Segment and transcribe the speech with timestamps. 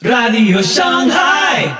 [0.00, 1.76] Radio Shanghai.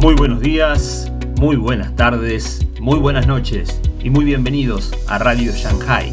[0.00, 6.12] Muy buenos días, muy buenas tardes, muy buenas noches y muy bienvenidos a Radio Shanghai.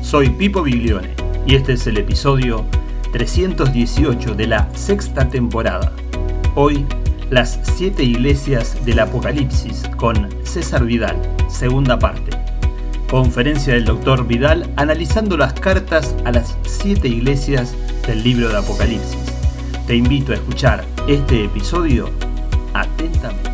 [0.00, 1.08] Soy Pipo Biglione
[1.44, 2.64] y este es el episodio
[3.12, 5.92] 318 de la sexta temporada.
[6.54, 6.86] Hoy,
[7.32, 11.16] las siete iglesias del Apocalipsis con César Vidal,
[11.48, 12.36] segunda parte.
[13.08, 17.74] Conferencia del doctor Vidal analizando las cartas a las siete iglesias
[18.06, 19.32] del libro de Apocalipsis.
[19.86, 22.10] Te invito a escuchar este episodio
[22.74, 23.51] atentamente.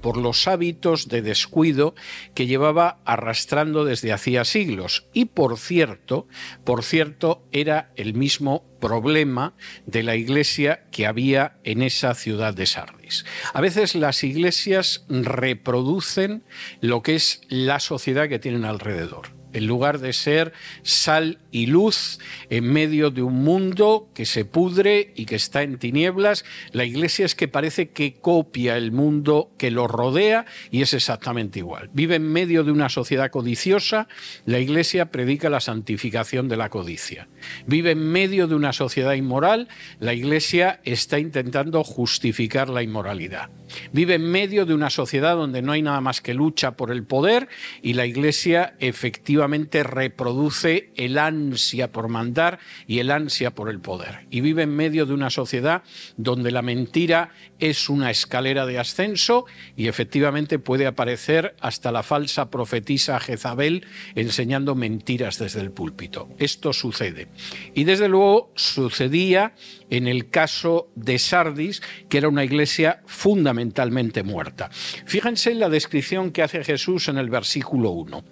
[0.00, 1.94] Por los hábitos de descuido
[2.34, 5.06] que llevaba arrastrando desde hacía siglos.
[5.12, 6.26] Y por cierto,
[6.64, 9.54] por cierto, era el mismo problema
[9.84, 13.26] de la iglesia que había en esa ciudad de Sardis.
[13.52, 16.44] A veces las iglesias reproducen
[16.80, 20.52] lo que es la sociedad que tienen alrededor en lugar de ser
[20.82, 22.18] sal y luz
[22.50, 27.24] en medio de un mundo que se pudre y que está en tinieblas, la iglesia
[27.24, 31.88] es que parece que copia el mundo que lo rodea y es exactamente igual.
[31.92, 34.08] Vive en medio de una sociedad codiciosa,
[34.44, 37.28] la iglesia predica la santificación de la codicia.
[37.66, 39.68] Vive en medio de una sociedad inmoral,
[40.00, 43.50] la iglesia está intentando justificar la inmoralidad.
[43.92, 47.04] Vive en medio de una sociedad donde no hay nada más que lucha por el
[47.04, 47.48] poder
[47.82, 49.43] y la iglesia efectivamente
[49.82, 54.26] reproduce el ansia por mandar y el ansia por el poder.
[54.30, 55.82] Y vive en medio de una sociedad
[56.16, 62.50] donde la mentira es una escalera de ascenso y efectivamente puede aparecer hasta la falsa
[62.50, 66.28] profetisa Jezabel enseñando mentiras desde el púlpito.
[66.38, 67.28] Esto sucede.
[67.74, 69.54] Y desde luego sucedía
[69.90, 74.70] en el caso de Sardis, que era una iglesia fundamentalmente muerta.
[75.06, 78.24] Fíjense en la descripción que hace Jesús en el versículo 1.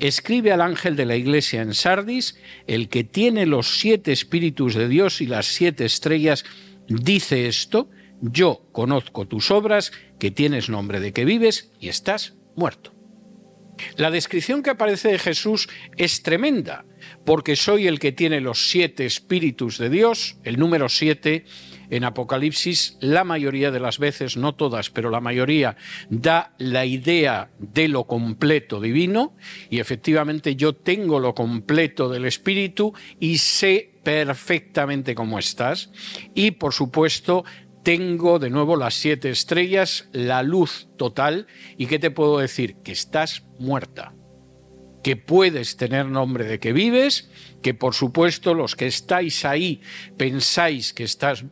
[0.00, 4.88] Escribe al ángel de la iglesia en Sardis, el que tiene los siete espíritus de
[4.88, 6.44] Dios y las siete estrellas,
[6.88, 7.90] dice esto,
[8.22, 12.94] yo conozco tus obras, que tienes nombre de que vives y estás muerto.
[13.96, 16.86] La descripción que aparece de Jesús es tremenda,
[17.26, 21.44] porque soy el que tiene los siete espíritus de Dios, el número siete
[21.90, 25.76] en Apocalipsis, la mayoría de las veces, no todas, pero la mayoría,
[26.08, 29.36] da la idea de lo completo divino,
[29.68, 35.90] y efectivamente yo tengo lo completo del espíritu y sé perfectamente cómo estás,
[36.34, 37.44] y por supuesto
[37.82, 41.46] tengo de nuevo las siete estrellas, la luz total,
[41.76, 42.76] y ¿qué te puedo decir?
[42.84, 44.14] Que estás muerta,
[45.02, 47.30] que puedes tener nombre de que vives,
[47.62, 49.80] que por supuesto los que estáis ahí
[50.16, 51.06] pensáis que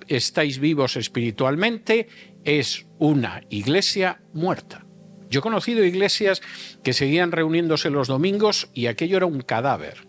[0.09, 2.09] estáis vivos espiritualmente,
[2.45, 4.85] es una iglesia muerta.
[5.31, 6.41] Yo he conocido iglesias
[6.83, 10.09] que seguían reuniéndose los domingos y aquello era un cadáver.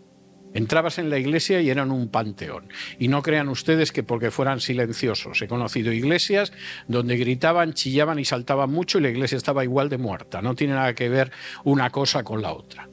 [0.53, 2.69] Entrabas en la iglesia y eran un panteón.
[2.97, 5.41] Y no crean ustedes que porque fueran silenciosos.
[5.41, 6.53] He conocido iglesias
[6.87, 10.41] donde gritaban, chillaban y saltaban mucho y la iglesia estaba igual de muerta.
[10.41, 11.31] No tiene nada que ver
[11.65, 12.89] una cosa con la otra.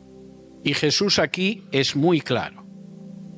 [0.62, 2.64] Y Jesús aquí es muy claro.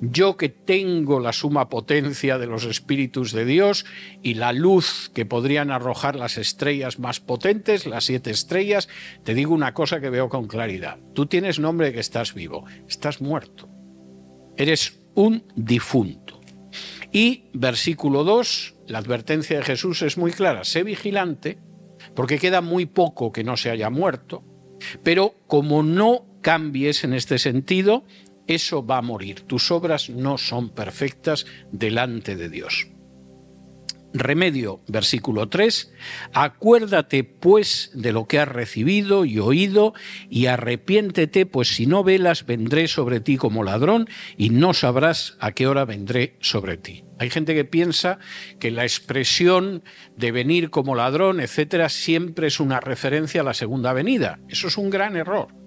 [0.00, 3.84] Yo que tengo la suma potencia de los espíritus de Dios
[4.22, 8.88] y la luz que podrían arrojar las estrellas más potentes, las siete estrellas,
[9.24, 10.98] te digo una cosa que veo con claridad.
[11.14, 13.68] Tú tienes nombre de que estás vivo, estás muerto
[14.58, 16.40] eres un difunto.
[17.10, 21.58] Y versículo 2, la advertencia de Jesús es muy clara, sé vigilante,
[22.14, 24.44] porque queda muy poco que no se haya muerto,
[25.02, 28.04] pero como no cambies en este sentido,
[28.46, 29.42] eso va a morir.
[29.42, 32.88] Tus obras no son perfectas delante de Dios.
[34.14, 35.92] Remedio, versículo 3,
[36.32, 39.92] acuérdate pues de lo que has recibido y oído
[40.30, 45.52] y arrepiéntete, pues si no velas vendré sobre ti como ladrón y no sabrás a
[45.52, 47.04] qué hora vendré sobre ti.
[47.18, 48.18] Hay gente que piensa
[48.58, 49.82] que la expresión
[50.16, 54.40] de venir como ladrón, etcétera, siempre es una referencia a la segunda venida.
[54.48, 55.57] Eso es un gran error.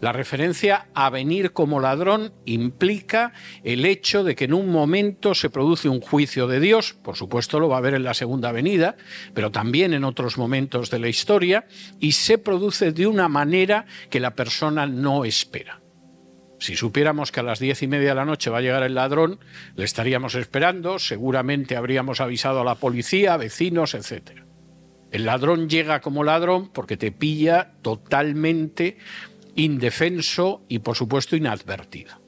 [0.00, 3.32] La referencia a venir como ladrón implica
[3.64, 7.60] el hecho de que en un momento se produce un juicio de Dios, por supuesto
[7.60, 8.96] lo va a haber en la segunda venida,
[9.34, 11.66] pero también en otros momentos de la historia,
[11.98, 15.80] y se produce de una manera que la persona no espera.
[16.60, 18.94] Si supiéramos que a las diez y media de la noche va a llegar el
[18.94, 19.40] ladrón,
[19.76, 24.42] le estaríamos esperando, seguramente habríamos avisado a la policía, vecinos, etc.
[25.10, 28.98] El ladrón llega como ladrón porque te pilla totalmente
[29.60, 32.20] indefenso y por supuesto inadvertido.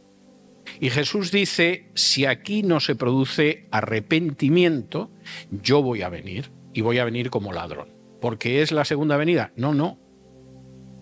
[0.81, 5.11] Y Jesús dice, si aquí no se produce arrepentimiento,
[5.51, 7.89] yo voy a venir y voy a venir como ladrón.
[8.21, 9.53] porque es la segunda venida.
[9.57, 9.99] No, no.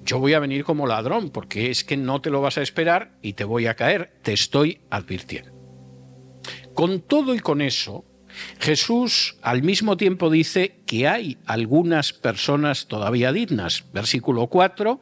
[0.05, 3.19] Yo voy a venir como ladrón, porque es que no te lo vas a esperar
[3.21, 4.19] y te voy a caer.
[4.23, 5.53] Te estoy advirtiendo.
[6.73, 8.07] Con todo y con eso,
[8.59, 13.85] Jesús al mismo tiempo dice que hay algunas personas todavía dignas.
[13.93, 15.01] Versículo 4,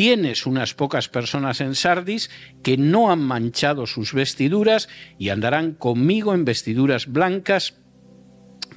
[0.00, 2.30] tienes unas pocas personas en Sardis
[2.62, 4.88] que no han manchado sus vestiduras
[5.18, 7.74] y andarán conmigo en vestiduras blancas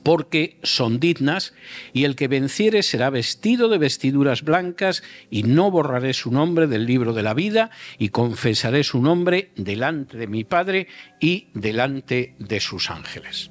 [0.04, 1.54] porque son dignas,
[1.94, 6.86] y el que venciere será vestido de vestiduras blancas, y no borraré su nombre del
[6.86, 10.88] libro de la vida, y confesaré su nombre delante de mi Padre
[11.22, 13.50] y delante de sus ángeles.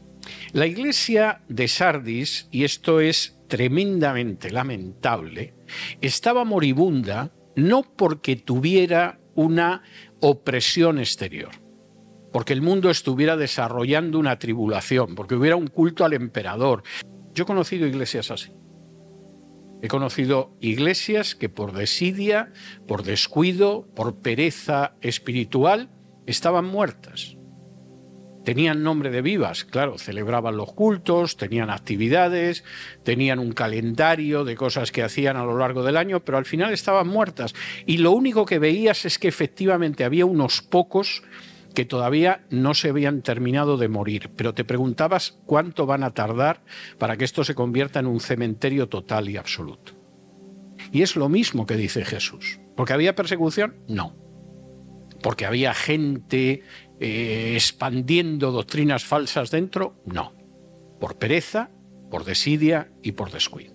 [0.53, 5.55] La iglesia de Sardis, y esto es tremendamente lamentable,
[6.03, 9.83] estaba moribunda no porque tuviera una
[10.21, 11.51] opresión exterior,
[12.33, 16.83] porque el mundo estuviera desarrollando una tribulación, porque hubiera un culto al emperador.
[17.35, 18.53] Yo he conocido iglesias así.
[19.83, 22.53] He conocido iglesias que por desidia,
[22.87, 25.91] por descuido, por pereza espiritual,
[26.27, 27.37] estaban muertas.
[28.45, 32.65] Tenían nombre de vivas, claro, celebraban los cultos, tenían actividades,
[33.05, 36.73] tenían un calendario de cosas que hacían a lo largo del año, pero al final
[36.73, 37.55] estaban muertas.
[37.87, 41.23] Y lo único que veías es que efectivamente había unos pocos
[41.73, 46.63] que todavía no se habían terminado de morir, pero te preguntabas cuánto van a tardar
[46.99, 49.95] para que esto se convierta en un cementerio total y absoluto.
[50.91, 52.61] Y es lo mismo que dice Jesús.
[52.77, 53.77] ¿Porque había persecución?
[53.89, 54.17] No.
[55.23, 56.63] Porque había gente
[57.05, 60.01] eh, expandiendo doctrinas falsas dentro?
[60.07, 60.37] No.
[61.01, 61.73] Por pereza,
[62.13, 63.75] por desidia y por descuido.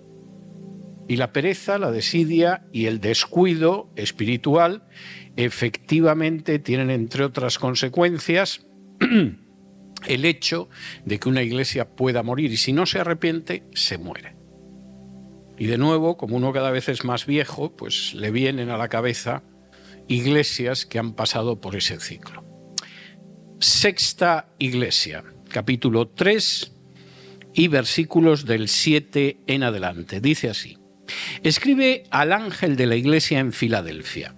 [1.08, 4.86] Y la pereza, la desidia y el descuido espiritual
[5.36, 8.66] efectivamente tienen, entre otras consecuencias,
[10.06, 10.70] el hecho
[11.04, 14.36] de que una iglesia pueda morir y si no se arrepiente, se muere.
[15.58, 18.88] Y de nuevo, como uno cada vez es más viejo, pues le vienen a la
[18.88, 19.42] cabeza
[20.06, 22.47] iglesias que han pasado por ese ciclo.
[23.60, 26.72] Sexta Iglesia, capítulo 3
[27.54, 30.20] y versículos del 7 en adelante.
[30.20, 30.78] Dice así,
[31.42, 34.36] escribe al ángel de la iglesia en Filadelfia.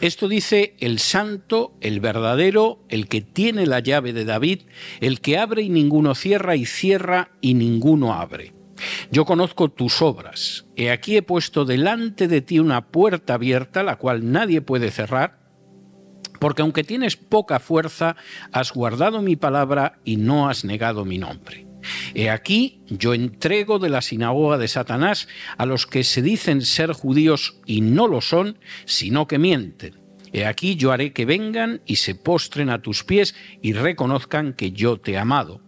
[0.00, 4.60] Esto dice el santo, el verdadero, el que tiene la llave de David,
[5.00, 8.54] el que abre y ninguno cierra y cierra y ninguno abre.
[9.10, 10.66] Yo conozco tus obras.
[10.76, 15.41] He aquí he puesto delante de ti una puerta abierta, la cual nadie puede cerrar
[16.42, 18.16] porque aunque tienes poca fuerza,
[18.50, 21.68] has guardado mi palabra y no has negado mi nombre.
[22.16, 26.94] He aquí yo entrego de la sinagoga de Satanás a los que se dicen ser
[26.94, 30.00] judíos y no lo son, sino que mienten.
[30.32, 34.72] He aquí yo haré que vengan y se postren a tus pies y reconozcan que
[34.72, 35.60] yo te he amado.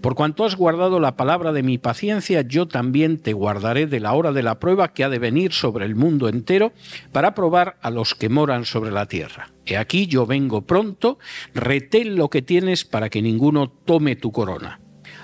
[0.00, 4.12] Por cuanto has guardado la palabra de mi paciencia, yo también te guardaré de la
[4.14, 6.72] hora de la prueba que ha de venir sobre el mundo entero
[7.12, 9.50] para probar a los que moran sobre la tierra.
[9.64, 11.18] He aquí yo vengo pronto,
[11.54, 14.81] retén lo que tienes para que ninguno tome tu corona.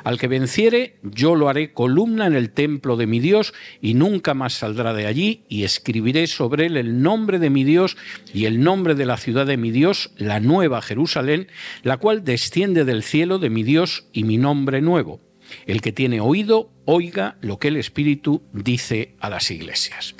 [0.08, 3.52] Al que venciere, yo lo haré columna en el templo de mi Dios
[3.82, 7.98] y nunca más saldrá de allí, y escribiré sobre él el nombre de mi Dios
[8.32, 11.48] y el nombre de la ciudad de mi Dios, la nueva Jerusalén,
[11.82, 15.20] la cual desciende del cielo de mi Dios y mi nombre nuevo.
[15.66, 20.14] El que tiene oído, oiga lo que el Espíritu dice a las iglesias.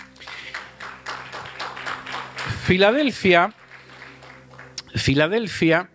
[2.66, 3.54] Filadelfia,
[4.94, 5.88] Filadelfia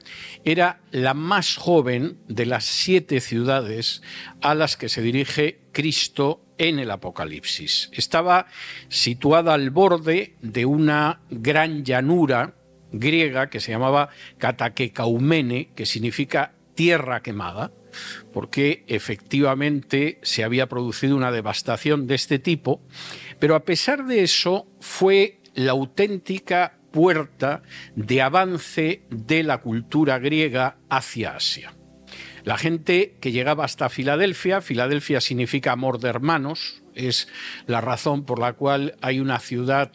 [0.45, 4.01] era la más joven de las siete ciudades
[4.41, 7.89] a las que se dirige Cristo en el Apocalipsis.
[7.93, 8.47] Estaba
[8.89, 12.55] situada al borde de una gran llanura
[12.91, 17.71] griega que se llamaba Katakecaumene, que significa tierra quemada,
[18.31, 22.81] porque efectivamente se había producido una devastación de este tipo,
[23.39, 27.63] pero a pesar de eso fue la auténtica puerta
[27.95, 31.73] de avance de la cultura griega hacia Asia.
[32.43, 37.27] La gente que llegaba hasta Filadelfia, Filadelfia significa amor de hermanos, es
[37.65, 39.91] la razón por la cual hay una ciudad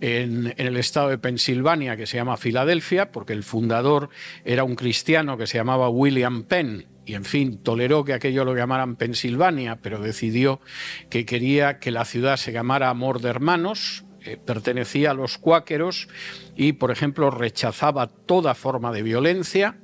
[0.00, 4.10] en, el estado de Pensilvania que se llama Filadelfia, porque el fundador
[4.44, 8.54] era un cristiano que se llamaba William Penn, y en fin, toleró que aquello lo
[8.54, 10.60] llamaran Pensilvania, pero decidió
[11.08, 16.08] que quería que la ciudad se llamara Amor de Hermanos, eh, pertenecía a los cuáqueros
[16.56, 19.78] y, por ejemplo, rechazaba toda forma de violencia,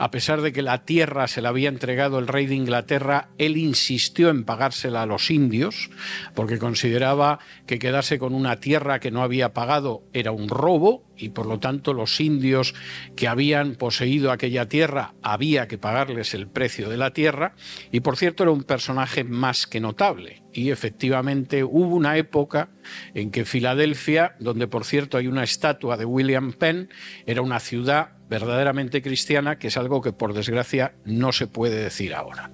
[0.00, 3.58] a pesar de que la tierra se la había entregado el rey de Inglaterra, él
[3.58, 5.90] insistió en pagársela a los indios,
[6.34, 11.28] porque consideraba que quedarse con una tierra que no había pagado era un robo y
[11.28, 12.74] por lo tanto los indios
[13.14, 17.54] que habían poseído aquella tierra había que pagarles el precio de la tierra
[17.92, 20.42] y por cierto era un personaje más que notable.
[20.54, 22.70] Y efectivamente hubo una época
[23.12, 26.88] en que Filadelfia, donde por cierto hay una estatua de William Penn,
[27.26, 32.14] era una ciudad verdaderamente cristiana, que es algo que por desgracia no se puede decir
[32.14, 32.52] ahora.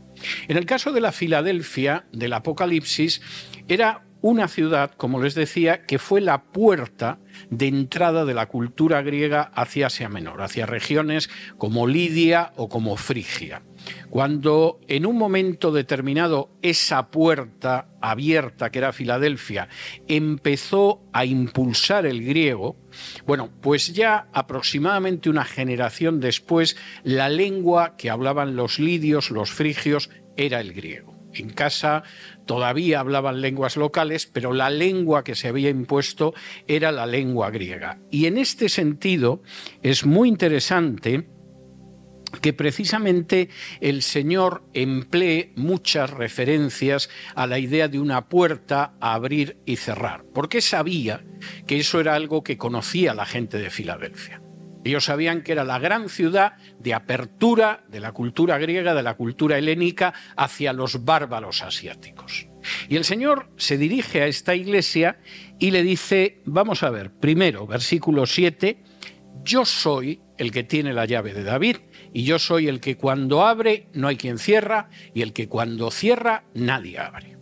[0.49, 3.21] En el caso de la Filadelfia del Apocalipsis,
[3.68, 7.18] era una ciudad, como les decía, que fue la puerta
[7.50, 11.28] de entrada de la cultura griega hacia Asia Menor, hacia regiones
[11.59, 13.62] como Lidia o como Frigia.
[14.11, 19.69] Cuando en un momento determinado esa puerta abierta que era Filadelfia
[20.09, 22.76] empezó a impulsar el griego,
[23.26, 30.11] bueno, pues ya aproximadamente una generación después la lengua que hablaban los lidios, los frigios,
[30.37, 31.16] era el griego.
[31.35, 32.02] En casa
[32.47, 36.35] todavía hablaban lenguas locales, pero la lengua que se había impuesto
[36.66, 37.99] era la lengua griega.
[38.11, 39.43] Y en este sentido
[39.83, 41.28] es muy interesante
[42.40, 43.49] que precisamente
[43.80, 50.25] el Señor emplee muchas referencias a la idea de una puerta a abrir y cerrar,
[50.35, 51.25] porque sabía
[51.66, 54.42] que eso era algo que conocía la gente de Filadelfia.
[54.85, 59.14] Ellos sabían que era la gran ciudad de apertura de la cultura griega, de la
[59.14, 62.47] cultura helénica, hacia los bárbaros asiáticos.
[62.88, 65.18] Y el Señor se dirige a esta iglesia
[65.59, 68.80] y le dice, vamos a ver, primero, versículo 7,
[69.42, 71.76] yo soy el que tiene la llave de David
[72.12, 75.90] y yo soy el que cuando abre no hay quien cierra y el que cuando
[75.90, 77.37] cierra nadie abre.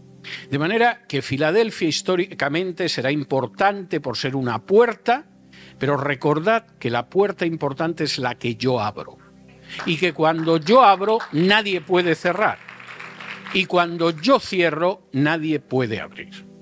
[0.50, 5.26] De manera que Filadelfia históricamente será importante por ser una puerta,
[5.78, 9.18] pero recordad que la puerta importante es la que yo abro
[9.86, 12.58] y que cuando yo abro nadie puede cerrar
[13.52, 16.53] y cuando yo cierro nadie puede abrir.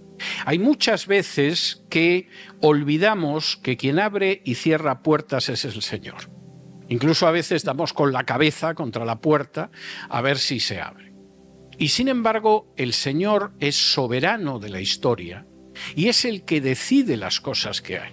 [0.44, 2.28] Hay muchas veces que
[2.60, 6.30] olvidamos que quien abre y cierra puertas es el Señor.
[6.88, 9.70] Incluso a veces damos con la cabeza contra la puerta
[10.08, 11.12] a ver si se abre.
[11.78, 15.46] Y sin embargo, el Señor es soberano de la historia
[15.96, 18.12] y es el que decide las cosas que hay.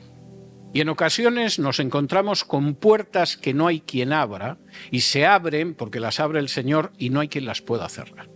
[0.74, 4.60] Y en ocasiones nos encontramos con puertas que no hay quien abra
[4.92, 8.30] y se abren porque las abre el Señor y no hay quien las pueda cerrar.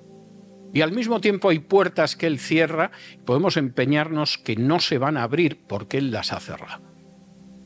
[0.73, 2.91] Y al mismo tiempo hay puertas que Él cierra,
[3.25, 6.81] podemos empeñarnos que no se van a abrir porque Él las ha cerrado.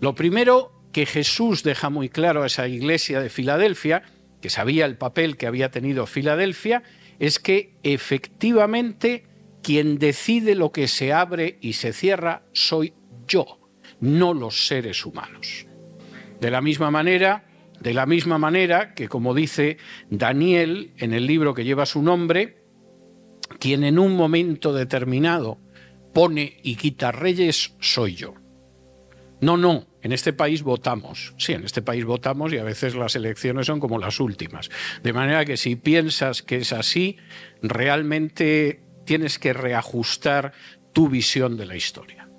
[0.01, 4.03] Lo primero que Jesús deja muy claro a esa iglesia de Filadelfia,
[4.41, 6.83] que sabía el papel que había tenido Filadelfia,
[7.19, 9.25] es que efectivamente
[9.63, 12.93] quien decide lo que se abre y se cierra soy
[13.27, 13.59] yo,
[13.99, 15.65] no los seres humanos.
[16.39, 17.45] De la misma manera,
[17.79, 19.77] de la misma manera que como dice
[20.09, 22.66] Daniel en el libro que lleva su nombre,
[23.59, 25.59] quien en un momento determinado
[26.13, 28.33] pone y quita reyes soy yo.
[29.39, 31.33] No, no, en este país votamos.
[31.37, 34.69] Sí, en este país votamos y a veces las elecciones son como las últimas.
[35.03, 37.17] De manera que si piensas que es así,
[37.61, 40.53] realmente tienes que reajustar
[40.91, 42.29] tu visión de la historia.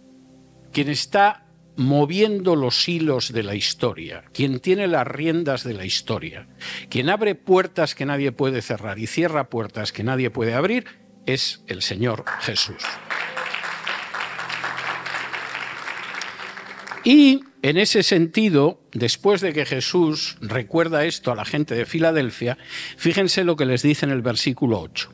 [0.72, 1.46] Quien está
[1.76, 6.48] moviendo los hilos de la historia, quien tiene las riendas de la historia,
[6.88, 10.87] quien abre puertas que nadie puede cerrar y cierra puertas que nadie puede abrir,
[11.28, 12.82] es el Señor Jesús.
[17.04, 22.58] Y en ese sentido, después de que Jesús recuerda esto a la gente de Filadelfia,
[22.97, 25.11] fíjense lo que les dice en el versículo 8.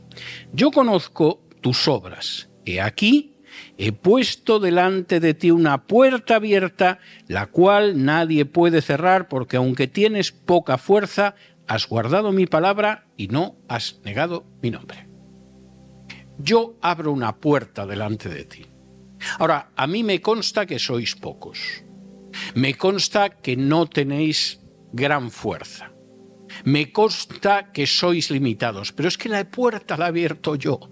[0.53, 2.49] Yo conozco tus obras.
[2.65, 3.37] He aquí,
[3.79, 9.87] he puesto delante de ti una puerta abierta, la cual nadie puede cerrar, porque aunque
[9.87, 11.35] tienes poca fuerza,
[11.67, 15.14] has guardado mi palabra y no has negado mi nombre.
[16.39, 18.67] Yo abro una puerta delante de ti.
[19.39, 21.85] Ahora, a mí me consta que sois pocos.
[22.55, 24.61] Me consta que no tenéis
[24.93, 25.93] gran fuerza.
[26.65, 30.91] Me consta que sois limitados, pero es que la puerta la he abierto yo.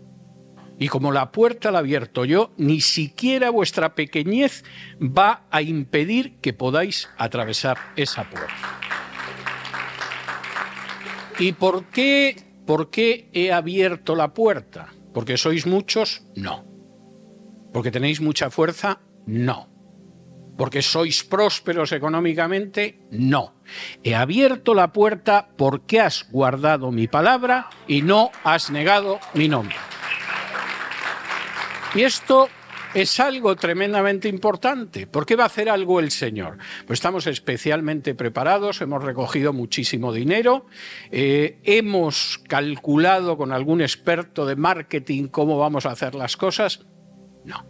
[0.79, 4.65] Y como la puerta la he abierto yo, ni siquiera vuestra pequeñez
[5.01, 8.81] va a impedir que podáis atravesar esa puerta.
[11.39, 14.93] ¿Y por qué, por qué he abierto la puerta?
[15.13, 16.23] ¿Porque sois muchos?
[16.35, 16.65] No.
[17.73, 19.01] ¿Porque tenéis mucha fuerza?
[19.27, 19.69] No.
[20.57, 23.01] ¿Porque sois prósperos económicamente?
[23.11, 23.55] No.
[24.03, 29.77] He abierto la puerta porque has guardado mi palabra y no has negado mi nombre.
[31.95, 32.49] Y esto
[32.95, 35.07] es algo tremendamente importante.
[35.07, 36.59] ¿Por qué va a hacer algo el Señor?
[36.87, 40.67] Pues estamos especialmente preparados, hemos recogido muchísimo dinero,
[41.11, 46.85] eh, hemos calculado con algún experto de marketing cómo vamos a hacer las cosas.
[47.45, 47.67] No.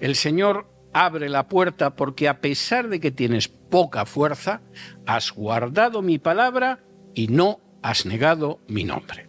[0.00, 4.62] El Señor abre la puerta porque a pesar de que tienes poca fuerza,
[5.06, 9.28] has guardado mi palabra y no has negado mi nombre.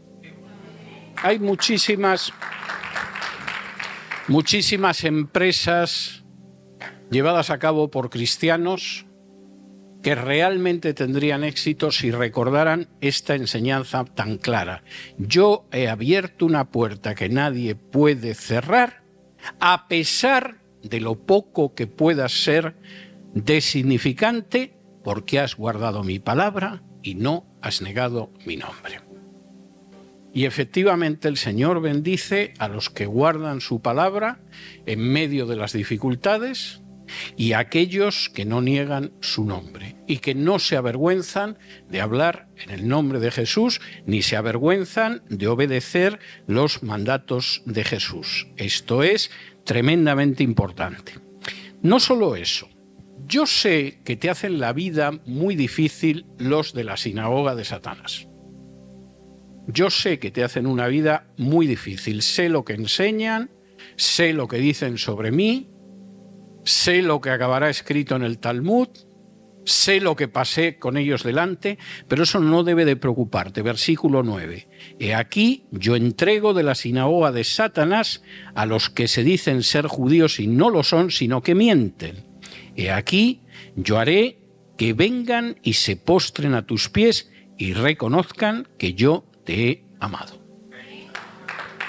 [1.23, 2.31] Hay muchísimas
[4.27, 6.23] muchísimas empresas
[7.11, 9.05] llevadas a cabo por cristianos
[10.01, 14.83] que realmente tendrían éxito si recordaran esta enseñanza tan clara.
[15.17, 19.03] Yo he abierto una puerta que nadie puede cerrar,
[19.59, 22.75] a pesar de lo poco que pueda ser
[23.33, 28.99] designificante, porque has guardado mi palabra y no has negado mi nombre.
[30.35, 34.41] Y efectivamente el Señor bendice a los que guardan su palabra
[34.85, 36.81] en medio de las dificultades
[37.37, 41.57] y a aquellos que no niegan su nombre y que no se avergüenzan
[41.89, 47.85] de hablar en el nombre de Jesús ni se avergüenzan de obedecer los mandatos de
[47.85, 48.47] Jesús.
[48.57, 49.31] Esto es
[49.63, 51.13] tremendamente importante.
[51.81, 52.67] No solo eso,
[53.25, 58.27] yo sé que te hacen la vida muy difícil los de la sinagoga de Satanás.
[59.67, 62.21] Yo sé que te hacen una vida muy difícil.
[62.21, 63.51] Sé lo que enseñan,
[63.95, 65.69] sé lo que dicen sobre mí,
[66.63, 68.89] sé lo que acabará escrito en el Talmud,
[69.65, 73.61] sé lo que pasé con ellos delante, pero eso no debe de preocuparte.
[73.61, 74.67] Versículo 9.
[74.99, 79.87] He aquí yo entrego de la sinagoga de Satanás a los que se dicen ser
[79.87, 82.25] judíos y no lo son, sino que mienten.
[82.75, 83.41] He aquí
[83.75, 84.39] yo haré
[84.77, 90.41] que vengan y se postren a tus pies y reconozcan que yo te he amado.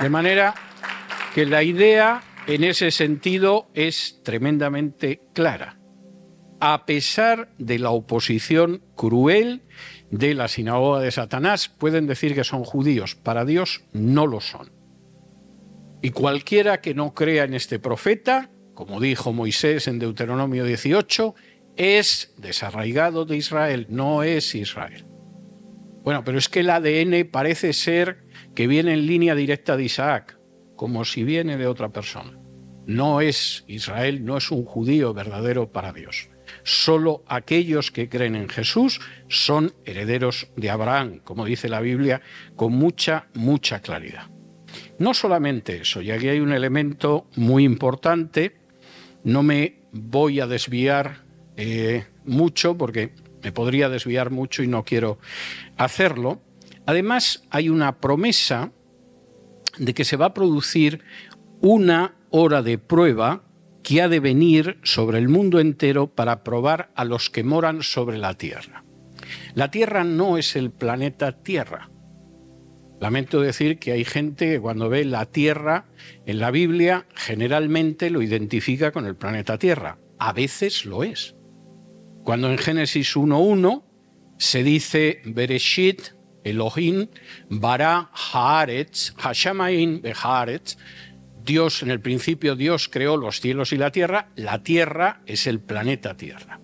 [0.01, 0.55] De manera
[1.35, 5.79] que la idea en ese sentido es tremendamente clara.
[6.61, 9.63] A pesar de la oposición cruel
[10.11, 14.71] de la sinagoga de Satanás, pueden decir que son judíos, para Dios no lo son.
[16.03, 21.35] Y cualquiera que no crea en este profeta, como dijo Moisés en Deuteronomio 18,
[21.77, 25.05] es desarraigado de Israel, no es Israel.
[26.07, 28.19] Bueno, pero es que el ADN parece ser
[28.55, 30.39] que viene en línea directa de Isaac,
[30.77, 32.39] como si viene de otra persona.
[32.87, 36.29] No es Israel, no es un judío verdadero para Dios.
[36.63, 42.23] Solo aquellos que creen en Jesús son herederos de Abraham, como dice la Biblia,
[42.55, 44.31] con mucha, mucha claridad.
[45.01, 48.59] No solamente eso, y aquí hay un elemento muy importante,
[49.25, 51.25] no me voy a desviar
[51.57, 53.13] eh, mucho porque
[53.47, 55.21] me podría desviar mucho y no quiero
[55.77, 56.43] hacerlo.
[56.85, 58.73] Además, hay una promesa
[59.79, 61.05] de que se va a producir
[61.61, 63.45] una hora de prueba
[63.85, 68.19] que ha de venir sobre el mundo entero para probar a los que moran sobre
[68.19, 68.83] la Tierra.
[69.55, 71.89] La Tierra no es el planeta Tierra.
[73.01, 75.87] Lamento decir que hay gente que cuando ve la Tierra
[76.25, 80.01] en la Biblia generalmente lo identifica con el planeta Tierra.
[80.19, 81.36] A veces lo es.
[82.27, 83.85] Cuando en Génesis 1.1
[84.37, 86.09] se dice Bereshit,
[86.43, 87.07] Elohim,
[87.49, 90.77] Bara Haaretz, Hashamain Behaaretz,
[91.45, 95.61] Dios, en el principio Dios creó los cielos y la tierra, la tierra es el
[95.61, 96.59] planeta Tierra.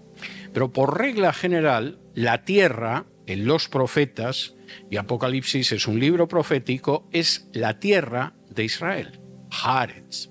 [0.53, 4.57] Pero por regla general, la tierra, en los profetas,
[4.91, 9.21] y Apocalipsis es un libro profético, es la tierra de Israel,
[9.53, 10.29] Haaretz.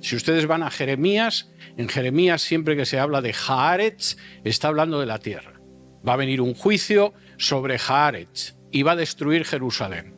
[0.00, 5.00] Si ustedes van a Jeremías, en Jeremías siempre que se habla de Haaretz, está hablando
[5.00, 5.60] de la tierra.
[6.06, 10.14] Va a venir un juicio sobre Haaretz y va a destruir Jerusalén.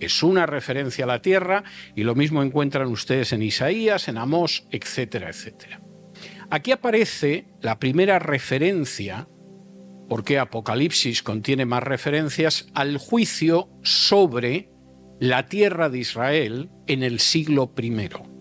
[0.00, 1.64] Es una referencia a la tierra
[1.94, 5.80] y lo mismo encuentran ustedes en Isaías, en Amós, etcétera, etcétera.
[6.50, 9.28] Aquí aparece la primera referencia,
[10.08, 14.70] porque Apocalipsis contiene más referencias, al juicio sobre
[15.18, 18.35] la tierra de Israel en el siglo primero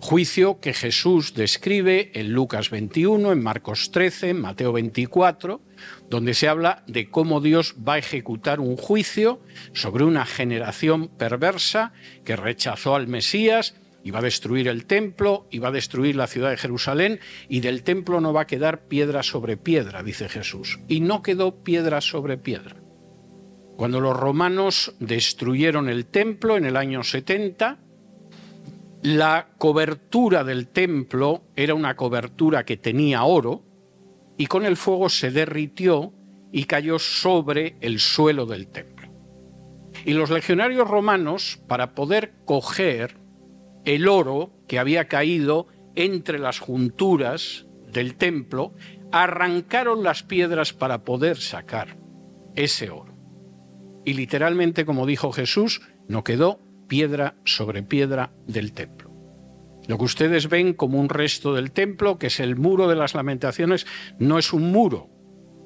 [0.00, 5.60] juicio que Jesús describe en Lucas 21, en Marcos 13, en Mateo 24,
[6.08, 9.40] donde se habla de cómo Dios va a ejecutar un juicio
[9.72, 11.92] sobre una generación perversa
[12.24, 16.28] que rechazó al Mesías y va a destruir el templo y va a destruir la
[16.28, 20.78] ciudad de Jerusalén y del templo no va a quedar piedra sobre piedra, dice Jesús.
[20.86, 22.76] Y no quedó piedra sobre piedra.
[23.76, 27.80] Cuando los romanos destruyeron el templo en el año 70,
[29.06, 33.62] la cobertura del templo era una cobertura que tenía oro
[34.36, 36.12] y con el fuego se derritió
[36.50, 39.08] y cayó sobre el suelo del templo.
[40.04, 43.16] Y los legionarios romanos, para poder coger
[43.84, 48.74] el oro que había caído entre las junturas del templo,
[49.12, 51.96] arrancaron las piedras para poder sacar
[52.56, 53.14] ese oro.
[54.04, 59.10] Y literalmente, como dijo Jesús, no quedó piedra sobre piedra del templo.
[59.86, 63.14] Lo que ustedes ven como un resto del templo, que es el muro de las
[63.14, 63.86] lamentaciones,
[64.18, 65.10] no es un muro,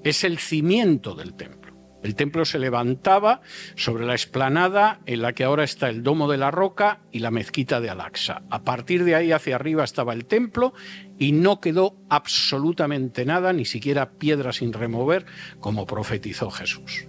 [0.04, 1.60] es el cimiento del templo.
[2.02, 3.42] El templo se levantaba
[3.76, 7.30] sobre la explanada en la que ahora está el Domo de la Roca y la
[7.30, 8.42] mezquita de Al-Aqsa.
[8.50, 10.72] A partir de ahí hacia arriba estaba el templo
[11.18, 15.26] y no quedó absolutamente nada, ni siquiera piedra sin remover,
[15.60, 17.06] como profetizó Jesús.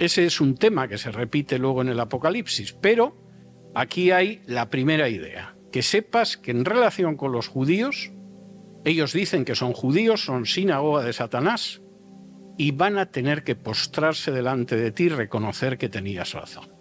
[0.00, 3.14] Ese es un tema que se repite luego en el Apocalipsis, pero
[3.74, 8.10] aquí hay la primera idea, que sepas que en relación con los judíos,
[8.86, 11.82] ellos dicen que son judíos, son sinagoga de Satanás,
[12.56, 16.72] y van a tener que postrarse delante de ti y reconocer que tenías razón.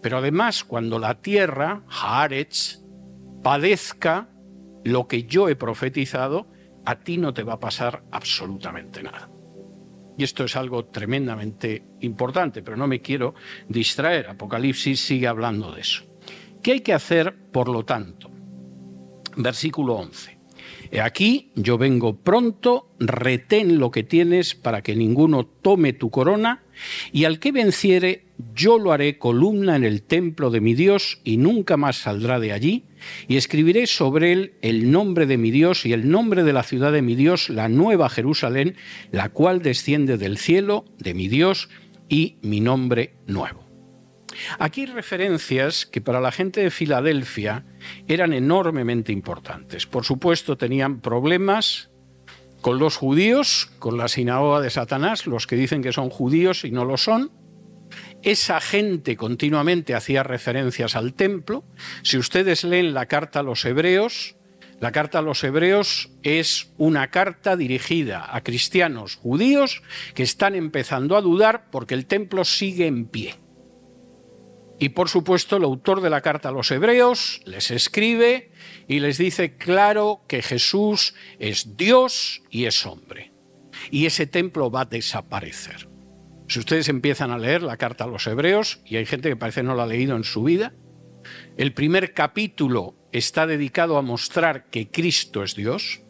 [0.00, 2.84] Pero además, cuando la tierra, Haaretz,
[3.42, 4.28] padezca
[4.84, 6.46] lo que yo he profetizado,
[6.84, 9.28] a ti no te va a pasar absolutamente nada.
[10.18, 13.34] Y esto es algo tremendamente importante, pero no me quiero
[13.68, 14.26] distraer.
[14.26, 16.04] Apocalipsis sigue hablando de eso.
[16.60, 18.28] ¿Qué hay que hacer, por lo tanto?
[19.36, 20.36] Versículo 11.
[20.90, 26.64] He aquí, yo vengo pronto, retén lo que tienes para que ninguno tome tu corona,
[27.12, 31.36] y al que venciere, yo lo haré columna en el templo de mi Dios, y
[31.36, 32.87] nunca más saldrá de allí,
[33.26, 36.92] y escribiré sobre él el nombre de mi Dios y el nombre de la ciudad
[36.92, 38.76] de mi Dios, la nueva Jerusalén,
[39.12, 41.68] la cual desciende del cielo de mi Dios,
[42.08, 43.64] y mi nombre nuevo.
[44.58, 47.64] Aquí hay referencias que para la gente de Filadelfia
[48.06, 49.86] eran enormemente importantes.
[49.86, 51.90] Por supuesto, tenían problemas
[52.60, 56.70] con los judíos, con la sinagoga de Satanás, los que dicen que son judíos y
[56.70, 57.30] no lo son.
[58.22, 61.64] Esa gente continuamente hacía referencias al templo.
[62.02, 64.36] Si ustedes leen la carta a los hebreos,
[64.80, 69.82] la carta a los hebreos es una carta dirigida a cristianos judíos
[70.14, 73.34] que están empezando a dudar porque el templo sigue en pie.
[74.80, 78.52] Y por supuesto el autor de la carta a los hebreos les escribe
[78.86, 83.32] y les dice claro que Jesús es Dios y es hombre.
[83.90, 85.88] Y ese templo va a desaparecer.
[86.48, 89.62] Si ustedes empiezan a leer la carta a los hebreos, y hay gente que parece
[89.62, 90.72] no la ha leído en su vida,
[91.58, 96.00] el primer capítulo está dedicado a mostrar que Cristo es Dios.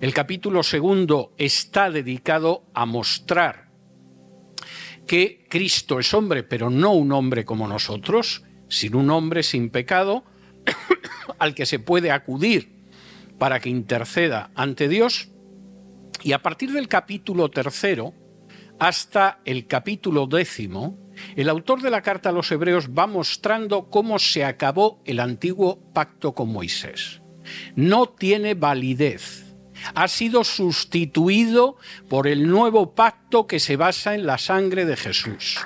[0.00, 3.70] El capítulo segundo está dedicado a mostrar
[5.06, 10.24] que Cristo es hombre, pero no un hombre como nosotros, sino un hombre sin pecado
[11.38, 12.80] al que se puede acudir
[13.38, 15.28] para que interceda ante Dios.
[16.24, 18.14] Y a partir del capítulo tercero
[18.80, 20.98] hasta el capítulo décimo,
[21.36, 25.78] el autor de la carta a los hebreos va mostrando cómo se acabó el antiguo
[25.92, 27.20] pacto con Moisés.
[27.76, 29.46] No tiene validez
[29.94, 31.76] ha sido sustituido
[32.08, 35.58] por el nuevo pacto que se basa en la sangre de Jesús.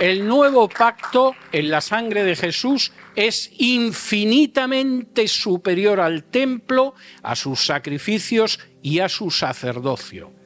[0.00, 7.66] El nuevo pacto en la sangre de Jesús es infinitamente superior al templo, a sus
[7.66, 10.41] sacrificios y a su sacerdocio.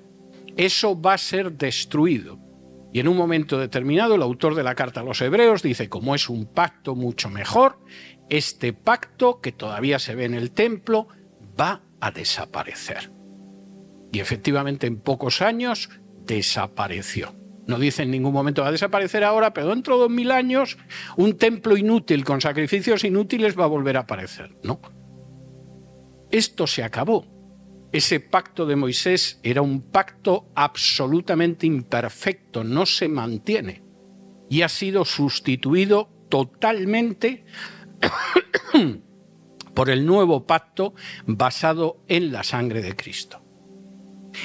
[0.57, 2.39] Eso va a ser destruido.
[2.93, 6.15] Y en un momento determinado el autor de la carta a los hebreos dice, como
[6.15, 7.79] es un pacto mucho mejor,
[8.31, 11.09] este pacto que todavía se ve en el templo
[11.61, 13.13] va a desaparecer.
[14.13, 15.91] Y efectivamente en pocos años
[16.25, 17.35] desapareció.
[17.67, 20.79] No dice en ningún momento va a desaparecer ahora, pero dentro de dos mil años
[21.17, 24.57] un templo inútil con sacrificios inútiles va a volver a aparecer.
[24.63, 24.81] No.
[26.31, 27.36] Esto se acabó.
[27.97, 33.83] Ese pacto de Moisés era un pacto absolutamente imperfecto, no se mantiene
[34.51, 37.47] y ha sido sustituido totalmente
[39.75, 40.93] por el nuevo pacto
[41.25, 43.43] basado en la sangre de Cristo.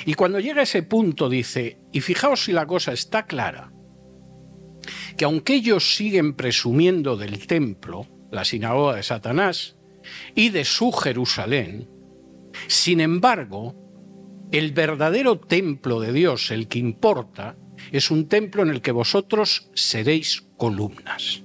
[0.06, 3.74] Y cuando llega a ese punto dice, y fijaos si la cosa está clara,
[5.18, 9.76] que aunque ellos siguen presumiendo del templo, la sinagoga de Satanás,
[10.36, 12.01] y de su Jerusalén,
[12.68, 13.76] sin embargo,
[14.52, 17.56] el verdadero templo de Dios, el que importa,
[17.92, 21.44] es un templo en el que vosotros seréis columnas.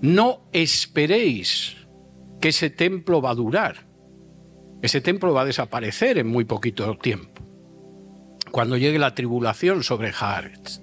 [0.00, 1.76] No esperéis
[2.40, 3.88] que ese templo va a durar.
[4.80, 7.42] Ese templo va a desaparecer en muy poquito tiempo,
[8.52, 10.80] cuando llegue la tribulación sobre Haaretz.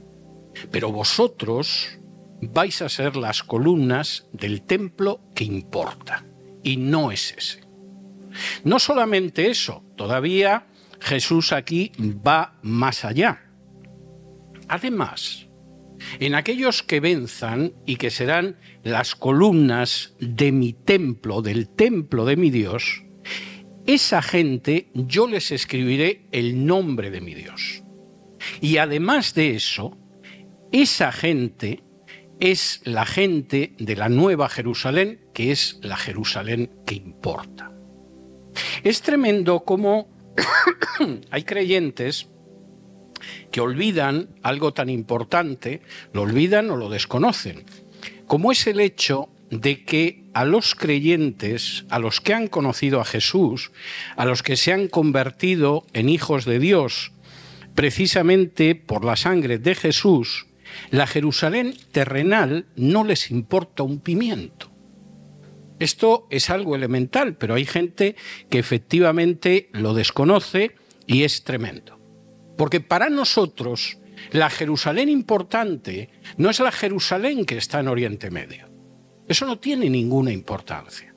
[0.70, 1.98] Pero vosotros
[2.42, 6.26] vais a ser las columnas del templo que importa,
[6.62, 7.65] y no es ese.
[8.64, 10.68] No solamente eso, todavía
[11.00, 13.46] Jesús aquí va más allá.
[14.68, 15.48] Además,
[16.20, 22.36] en aquellos que venzan y que serán las columnas de mi templo, del templo de
[22.36, 23.04] mi Dios,
[23.86, 27.84] esa gente yo les escribiré el nombre de mi Dios.
[28.62, 29.98] Y además de eso,
[30.72, 31.84] esa gente
[32.40, 37.75] es la gente de la Nueva Jerusalén, que es la Jerusalén que importa.
[38.84, 40.08] Es tremendo cómo
[41.32, 42.28] hay creyentes
[43.52, 45.82] que olvidan algo tan importante,
[46.14, 47.64] lo olvidan o lo desconocen,
[48.28, 53.06] como es el hecho de que a los creyentes, a los que han conocido a
[53.06, 53.72] Jesús,
[54.16, 57.12] a los que se han convertido en hijos de Dios,
[57.74, 60.48] precisamente por la sangre de Jesús,
[60.90, 64.75] la Jerusalén terrenal no les importa un pimiento.
[65.80, 68.16] Esto es algo elemental, pero hay gente
[68.50, 72.00] que efectivamente lo desconoce y es tremendo.
[72.58, 73.98] Porque para nosotros
[74.32, 78.70] la Jerusalén importante no es la Jerusalén que está en Oriente Medio.
[79.28, 81.14] Eso no tiene ninguna importancia.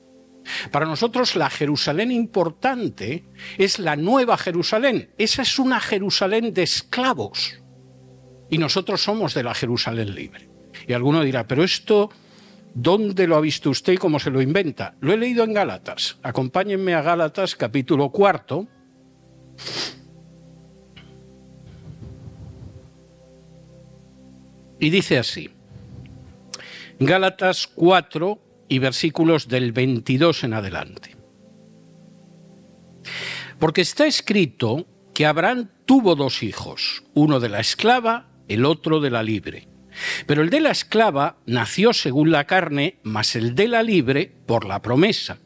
[0.71, 3.25] Para nosotros la Jerusalén importante
[3.57, 5.11] es la nueva Jerusalén.
[5.17, 7.59] Esa es una Jerusalén de esclavos.
[8.49, 10.49] Y nosotros somos de la Jerusalén libre.
[10.87, 12.09] Y alguno dirá, pero esto,
[12.73, 14.95] ¿dónde lo ha visto usted y cómo se lo inventa?
[14.99, 16.17] Lo he leído en Gálatas.
[16.23, 18.67] Acompáñenme a Gálatas capítulo cuarto.
[24.79, 25.49] Y dice así,
[26.99, 31.15] Gálatas 4 y versículos del 22 en adelante.
[33.57, 39.09] Porque está escrito que Abraham tuvo dos hijos, uno de la esclava, el otro de
[39.09, 39.68] la libre.
[40.25, 44.65] Pero el de la esclava nació según la carne, mas el de la libre por
[44.65, 45.37] la promesa.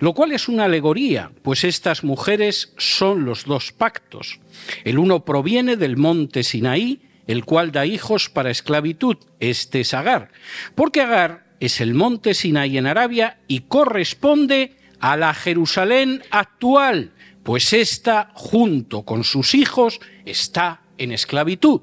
[0.00, 4.40] Lo cual es una alegoría, pues estas mujeres son los dos pactos.
[4.84, 9.16] El uno proviene del monte Sinaí, el cual da hijos para esclavitud.
[9.38, 10.32] Este es Agar.
[10.74, 17.72] Porque Agar es el monte Sinai en Arabia y corresponde a la Jerusalén actual, pues
[17.72, 21.82] ésta, junto con sus hijos, está en esclavitud.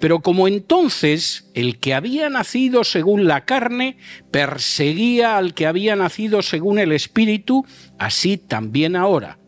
[0.00, 3.98] Pero como entonces el que había nacido según la carne
[4.30, 7.64] perseguía al que había nacido según el Espíritu,
[7.98, 9.38] así también ahora.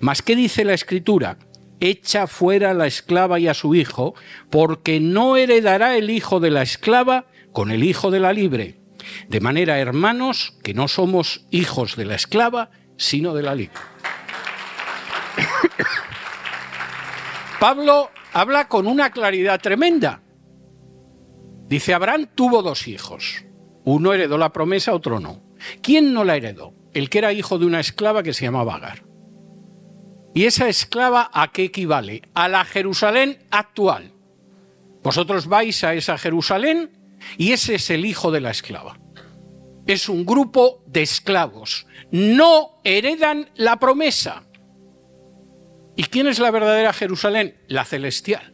[0.00, 1.38] Mas ¿qué dice la Escritura?
[1.80, 4.14] echa fuera a la esclava y a su hijo,
[4.50, 8.80] porque no heredará el hijo de la esclava con el hijo de la libre.
[9.28, 13.78] De manera, hermanos, que no somos hijos de la esclava, sino de la libre.
[17.66, 20.22] Pablo habla con una claridad tremenda.
[21.66, 23.44] Dice, Abraham tuvo dos hijos.
[23.84, 25.42] Uno heredó la promesa, otro no.
[25.82, 26.74] ¿Quién no la heredó?
[26.94, 29.04] El que era hijo de una esclava que se llamaba Agar.
[30.32, 32.22] ¿Y esa esclava a qué equivale?
[32.34, 34.12] A la Jerusalén actual.
[35.02, 39.00] Vosotros vais a esa Jerusalén y ese es el hijo de la esclava.
[39.88, 41.88] Es un grupo de esclavos.
[42.12, 44.45] No heredan la promesa.
[45.96, 47.56] ¿Y quién es la verdadera Jerusalén?
[47.68, 48.52] La celestial.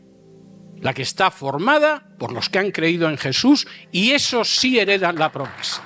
[0.81, 5.17] La que está formada por los que han creído en Jesús y esos sí heredan
[5.17, 5.83] la promesa.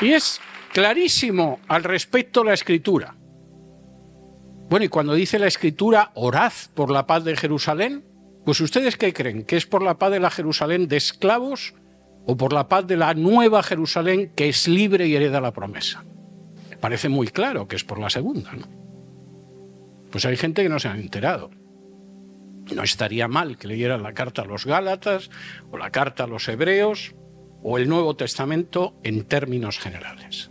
[0.00, 0.40] Y es
[0.72, 3.14] clarísimo al respecto la escritura.
[4.68, 8.04] Bueno, y cuando dice la escritura, orad por la paz de Jerusalén,
[8.44, 11.74] pues ustedes qué creen, que es por la paz de la Jerusalén de esclavos
[12.26, 16.04] o por la paz de la nueva Jerusalén que es libre y hereda la promesa.
[16.80, 18.85] Parece muy claro que es por la segunda, ¿no?
[20.16, 21.50] Pues hay gente que no se ha enterado.
[22.74, 25.28] No estaría mal que leyeran la carta a los Gálatas
[25.70, 27.14] o la carta a los Hebreos
[27.62, 30.50] o el Nuevo Testamento en términos generales.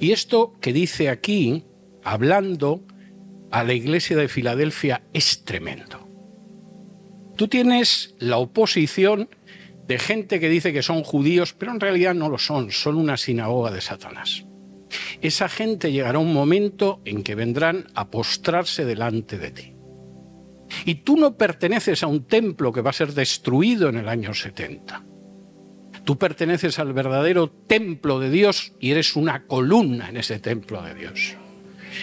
[0.00, 1.64] Y esto que dice aquí
[2.02, 2.84] hablando
[3.52, 6.08] a la iglesia de Filadelfia es tremendo.
[7.36, 9.28] Tú tienes la oposición
[9.86, 13.16] de gente que dice que son judíos, pero en realidad no lo son, son una
[13.16, 14.44] sinagoga de Satanás.
[15.20, 19.72] Esa gente llegará un momento en que vendrán a postrarse delante de ti.
[20.84, 24.34] Y tú no perteneces a un templo que va a ser destruido en el año
[24.34, 25.04] 70.
[26.04, 30.94] Tú perteneces al verdadero templo de Dios y eres una columna en ese templo de
[30.94, 31.36] Dios.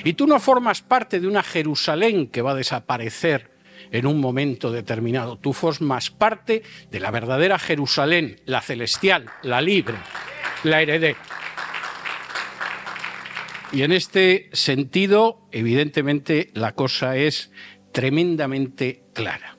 [0.04, 3.52] Y tú no formas parte de una Jerusalén que va a desaparecer
[3.92, 5.38] en un momento determinado.
[5.38, 9.98] Tú formas parte de la verdadera Jerusalén, la celestial, la libre,
[10.64, 11.16] la heredé.
[13.72, 17.52] Y en este sentido, evidentemente, la cosa es
[17.92, 19.58] tremendamente clara.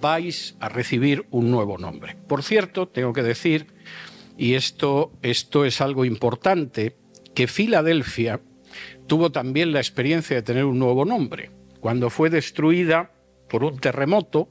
[0.00, 2.16] Vais a recibir un nuevo nombre.
[2.26, 3.68] Por cierto, tengo que decir,
[4.36, 6.96] y esto, esto es algo importante,
[7.34, 8.40] que Filadelfia
[9.06, 11.50] tuvo también la experiencia de tener un nuevo nombre.
[11.80, 13.12] Cuando fue destruida
[13.48, 14.48] por un terremoto,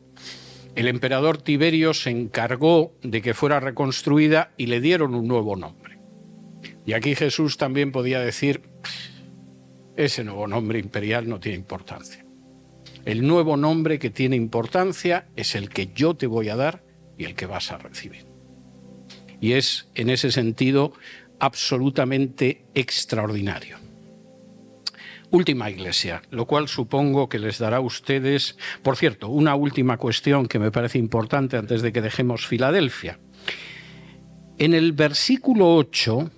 [0.75, 5.78] el emperador Tiberio se encargó de que fuera reconstruida y le dieron un nuevo nombre.
[6.89, 8.63] Y aquí Jesús también podía decir,
[9.95, 12.25] ese nuevo nombre imperial no tiene importancia.
[13.05, 16.83] El nuevo nombre que tiene importancia es el que yo te voy a dar
[17.15, 18.25] y el que vas a recibir.
[19.39, 20.93] Y es en ese sentido
[21.39, 23.77] absolutamente extraordinario.
[25.29, 30.47] Última iglesia, lo cual supongo que les dará a ustedes, por cierto, una última cuestión
[30.47, 33.19] que me parece importante antes de que dejemos Filadelfia.
[34.57, 36.31] En el versículo 8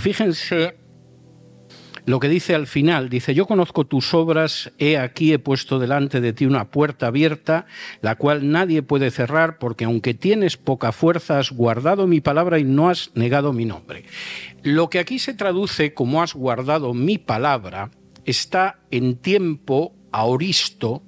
[0.00, 0.76] Fíjense
[2.08, 6.22] lo que dice al final, dice, yo conozco tus obras, he aquí he puesto delante
[6.22, 7.66] de ti una puerta abierta,
[8.00, 12.64] la cual nadie puede cerrar, porque aunque tienes poca fuerza, has guardado mi palabra y
[12.64, 14.04] no has negado mi nombre.
[14.62, 17.90] Lo que aquí se traduce como has guardado mi palabra
[18.24, 21.02] está en tiempo aoristo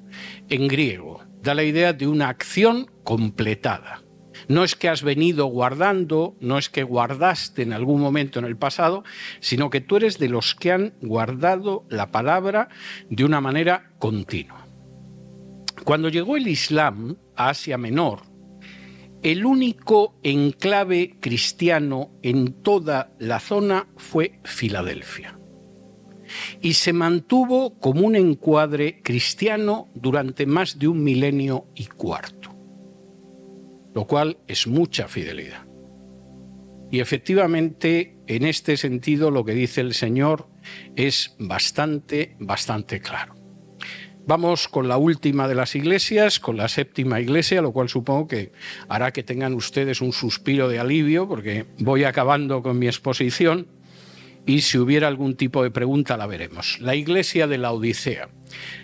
[0.50, 4.02] en griego, da la idea de una acción completada.
[4.48, 8.56] No es que has venido guardando, no es que guardaste en algún momento en el
[8.56, 9.04] pasado,
[9.40, 12.68] sino que tú eres de los que han guardado la palabra
[13.08, 14.66] de una manera continua.
[15.84, 18.22] Cuando llegó el Islam a Asia Menor,
[19.22, 25.38] el único enclave cristiano en toda la zona fue Filadelfia.
[26.62, 32.39] Y se mantuvo como un encuadre cristiano durante más de un milenio y cuarto
[33.94, 35.66] lo cual es mucha fidelidad.
[36.90, 40.48] Y efectivamente, en este sentido, lo que dice el Señor
[40.96, 43.36] es bastante, bastante claro.
[44.26, 48.52] Vamos con la última de las iglesias, con la séptima iglesia, lo cual supongo que
[48.88, 53.68] hará que tengan ustedes un suspiro de alivio, porque voy acabando con mi exposición
[54.46, 56.78] y si hubiera algún tipo de pregunta la veremos.
[56.80, 58.28] La iglesia de la Odisea,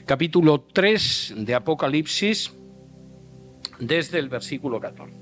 [0.05, 2.53] capítulo 3 de Apocalipsis,
[3.79, 5.13] desde el versículo 14.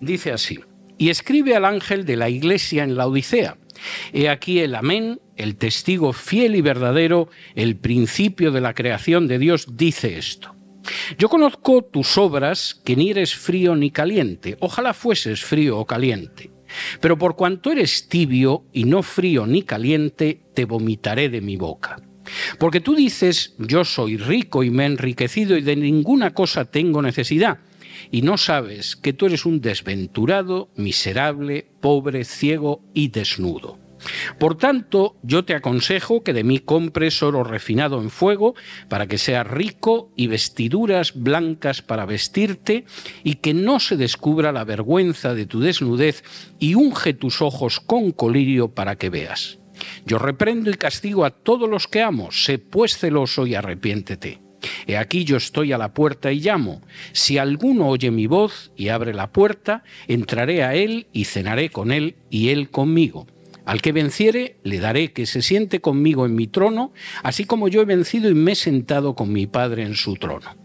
[0.00, 0.60] Dice así,
[0.96, 3.56] y escribe al ángel de la iglesia en la Odisea,
[4.12, 9.38] he aquí el amén, el testigo fiel y verdadero, el principio de la creación de
[9.38, 10.54] Dios, dice esto.
[11.18, 16.50] Yo conozco tus obras, que ni eres frío ni caliente, ojalá fueses frío o caliente.
[17.00, 22.07] Pero por cuanto eres tibio y no frío ni caliente, te vomitaré de mi boca.
[22.58, 27.02] Porque tú dices, yo soy rico y me he enriquecido y de ninguna cosa tengo
[27.02, 27.58] necesidad.
[28.10, 33.78] Y no sabes que tú eres un desventurado, miserable, pobre, ciego y desnudo.
[34.38, 38.54] Por tanto, yo te aconsejo que de mí compres oro refinado en fuego,
[38.88, 42.84] para que seas rico, y vestiduras blancas para vestirte,
[43.24, 46.22] y que no se descubra la vergüenza de tu desnudez,
[46.58, 49.58] y unge tus ojos con colirio para que veas.
[50.06, 54.40] Yo reprendo y castigo a todos los que amo, sé pues celoso y arrepiéntete.
[54.86, 56.82] He aquí yo estoy a la puerta y llamo.
[57.12, 61.92] Si alguno oye mi voz y abre la puerta, entraré a él y cenaré con
[61.92, 63.26] él y él conmigo.
[63.64, 67.82] Al que venciere, le daré que se siente conmigo en mi trono, así como yo
[67.82, 70.56] he vencido y me he sentado con mi Padre en su trono.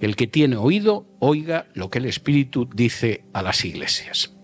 [0.00, 4.36] El que tiene oído, oiga lo que el Espíritu dice a las iglesias.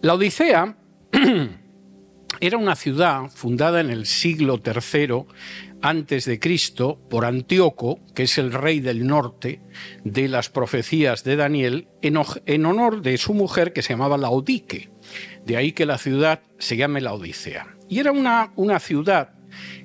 [0.00, 0.78] La Odisea
[2.44, 5.24] Era una ciudad fundada en el siglo III
[5.80, 9.62] antes de Cristo por Antíoco, que es el rey del norte
[10.04, 14.90] de las profecías de Daniel, en honor de su mujer que se llamaba Laodique.
[15.46, 17.78] De ahí que la ciudad se llame la Odisea.
[17.88, 19.32] Y era una, una ciudad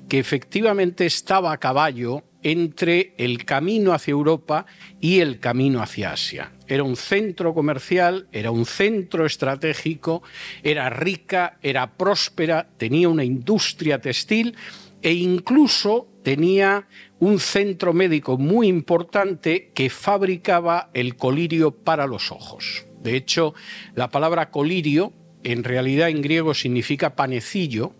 [0.06, 4.66] que efectivamente estaba a caballo entre el camino hacia Europa
[5.00, 6.52] y el camino hacia Asia.
[6.66, 10.22] Era un centro comercial, era un centro estratégico,
[10.62, 14.56] era rica, era próspera, tenía una industria textil
[15.02, 16.86] e incluso tenía
[17.18, 22.86] un centro médico muy importante que fabricaba el colirio para los ojos.
[23.02, 23.54] De hecho,
[23.94, 27.94] la palabra colirio en realidad en griego significa panecillo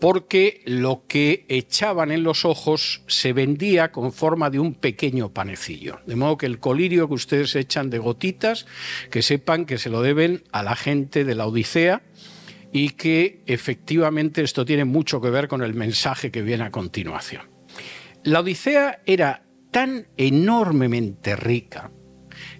[0.00, 6.00] porque lo que echaban en los ojos se vendía con forma de un pequeño panecillo.
[6.06, 8.66] De modo que el colirio que ustedes echan de gotitas,
[9.10, 12.02] que sepan que se lo deben a la gente de la Odisea
[12.72, 17.42] y que efectivamente esto tiene mucho que ver con el mensaje que viene a continuación.
[18.24, 21.90] La Odisea era tan enormemente rica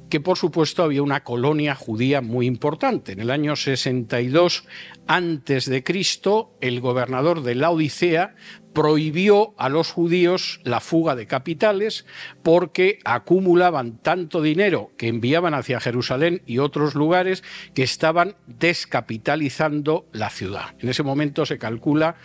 [0.09, 3.13] que por supuesto había una colonia judía muy importante.
[3.13, 4.65] En el año 62
[5.07, 8.35] antes de Cristo, el gobernador de la Odisea
[8.77, 12.05] prohibió a los judíos la fuga de capitales
[12.43, 17.43] porque acumulaban tanto dinero que enviaban hacia Jerusalén y otros lugares
[17.73, 20.75] que estaban descapitalizando la ciudad.
[20.81, 22.17] En ese momento se calcula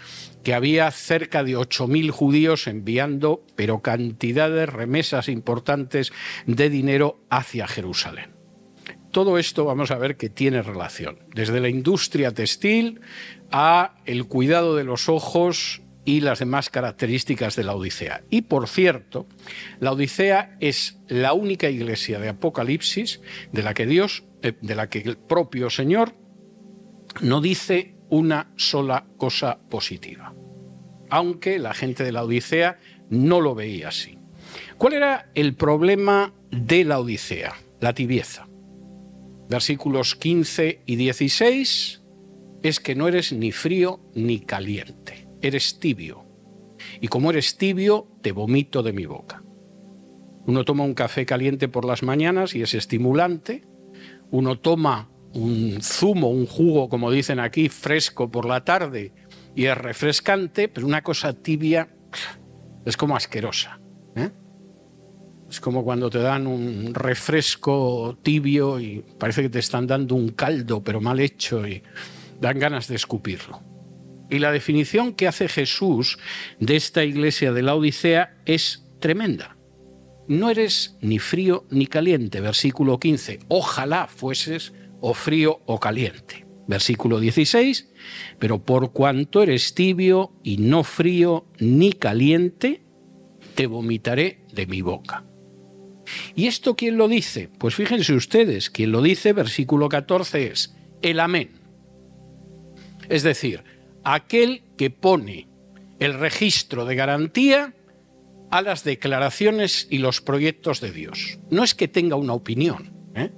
[0.43, 6.11] que había cerca de 8.000 judíos enviando, pero cantidades, remesas importantes
[6.45, 8.31] de dinero hacia Jerusalén.
[9.11, 13.01] Todo esto vamos a ver que tiene relación, desde la industria textil
[13.51, 18.23] a el cuidado de los ojos y las demás características de la Odisea.
[18.29, 19.27] Y por cierto,
[19.79, 23.21] la Odisea es la única iglesia de Apocalipsis
[23.51, 26.15] de la que Dios, eh, de la que el propio Señor
[27.21, 30.35] no dice una sola cosa positiva,
[31.09, 32.77] aunque la gente de la Odisea
[33.09, 34.19] no lo veía así.
[34.77, 37.55] ¿Cuál era el problema de la Odisea?
[37.79, 38.45] La tibieza
[39.51, 42.01] versículos 15 y 16,
[42.63, 46.25] es que no eres ni frío ni caliente, eres tibio.
[47.01, 49.43] Y como eres tibio, te vomito de mi boca.
[50.47, 53.65] Uno toma un café caliente por las mañanas y es estimulante.
[54.31, 59.13] Uno toma un zumo, un jugo, como dicen aquí, fresco por la tarde
[59.55, 61.89] y es refrescante, pero una cosa tibia
[62.85, 63.79] es como asquerosa.
[64.15, 64.29] ¿eh?
[65.49, 70.29] Es como cuando te dan un refresco tibio y parece que te están dando un
[70.29, 71.83] caldo, pero mal hecho y
[72.39, 73.61] dan ganas de escupirlo.
[74.29, 76.17] Y la definición que hace Jesús
[76.59, 79.57] de esta iglesia de la Odisea es tremenda.
[80.29, 83.39] No eres ni frío ni caliente, versículo 15.
[83.49, 84.71] Ojalá fueses
[85.01, 86.45] o frío o caliente.
[86.67, 87.89] Versículo 16.
[88.39, 92.83] Pero por cuanto eres tibio y no frío ni caliente,
[93.55, 95.25] te vomitaré de mi boca.
[96.35, 97.49] ¿Y esto quién lo dice?
[97.57, 101.51] Pues fíjense ustedes, quien lo dice, versículo 14, es el amén.
[103.09, 103.63] Es decir,
[104.03, 105.47] aquel que pone
[105.99, 107.73] el registro de garantía
[108.49, 111.39] a las declaraciones y los proyectos de Dios.
[111.49, 113.31] No es que tenga una opinión, ¿eh?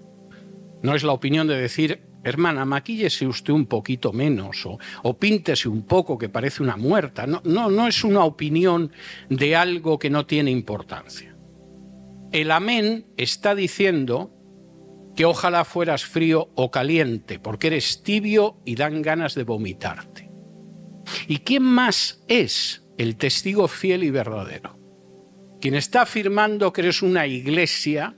[0.83, 5.83] No es la opinión de decir, hermana, maquíllese usted un poquito menos o, píntese un
[5.83, 7.25] poco que parece una muerta.
[7.25, 8.91] No, no, no es una opinión
[9.29, 11.33] de algo que no tiene importancia
[12.33, 14.31] el amén está diciendo
[15.15, 20.31] que ojalá fueras frío o caliente, porque eres tibio y dan ganas de vomitarte.
[21.27, 24.79] ¿Y quién más es el testigo fiel y verdadero?
[25.61, 28.17] Quien está afirmando que eres una iglesia,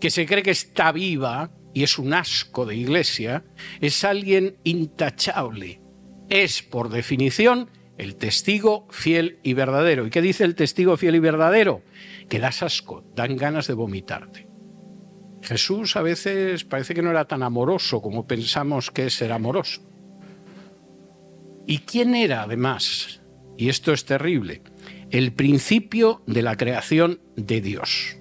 [0.00, 3.44] que se cree que está viva y es un asco de iglesia,
[3.80, 5.80] es alguien intachable.
[6.30, 7.68] Es, por definición,
[7.98, 10.06] el testigo fiel y verdadero.
[10.06, 11.82] ¿Y qué dice el testigo fiel y verdadero?
[12.28, 14.48] Que das asco, dan ganas de vomitarte.
[15.42, 19.82] Jesús a veces parece que no era tan amoroso como pensamos que es ser amoroso.
[21.66, 23.20] ¿Y quién era además?
[23.56, 24.62] Y esto es terrible.
[25.10, 28.18] El principio de la creación de Dios.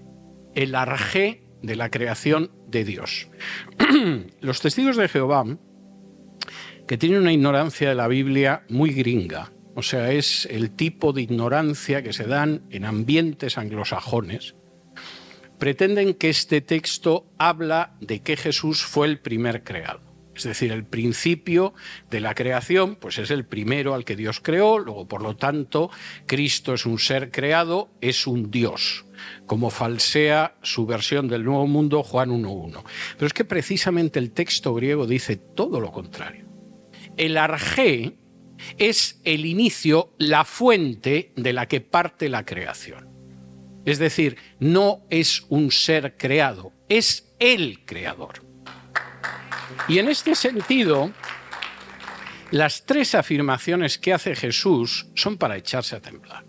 [0.56, 3.30] El arjé de la creación de Dios.
[4.42, 5.46] Los testigos de Jehová,
[6.86, 11.22] que tienen una ignorancia de la Biblia muy gringa, o sea, es el tipo de
[11.22, 14.56] ignorancia que se dan en ambientes anglosajones.
[15.58, 20.02] Pretenden que este texto habla de que Jesús fue el primer creado.
[20.36, 21.74] Es decir, el principio
[22.10, 25.92] de la creación, pues es el primero al que Dios creó, luego por lo tanto
[26.26, 29.06] Cristo es un ser creado, es un Dios,
[29.46, 32.84] como falsea su versión del Nuevo Mundo Juan 1.1.
[33.18, 36.46] Pero es que precisamente el texto griego dice todo lo contrario.
[37.18, 38.18] El arjé,
[38.78, 43.10] es el inicio, la fuente de la que parte la creación.
[43.86, 48.46] Es decir, no es un ser creado, es el creador.
[49.88, 51.12] Y en este sentido,
[52.52, 56.46] las tres afirmaciones que hace Jesús son para echarse a temblar.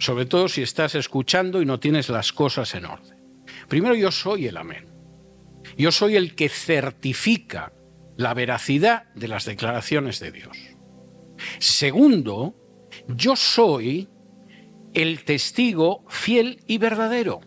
[0.00, 3.18] Sobre todo si estás escuchando y no tienes las cosas en orden.
[3.68, 4.86] Primero, yo soy el amén.
[5.76, 7.72] Yo soy el que certifica
[8.16, 10.56] la veracidad de las declaraciones de Dios.
[11.58, 12.56] Segundo,
[13.08, 14.08] yo soy
[14.94, 17.42] el testigo fiel y verdadero.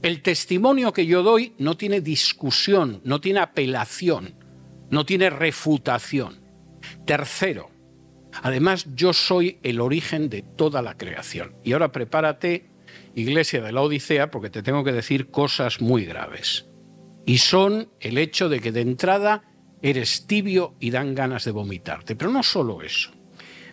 [0.00, 4.36] El testimonio que yo doy no tiene discusión, no tiene apelación,
[4.90, 6.40] no tiene refutación.
[7.04, 7.70] Tercero,
[8.42, 11.54] además yo soy el origen de toda la creación.
[11.64, 12.70] Y ahora prepárate,
[13.14, 16.66] Iglesia de la Odisea, porque te tengo que decir cosas muy graves.
[17.24, 19.44] Y son el hecho de que de entrada
[19.82, 22.14] eres tibio y dan ganas de vomitarte.
[22.14, 23.16] Pero no solo eso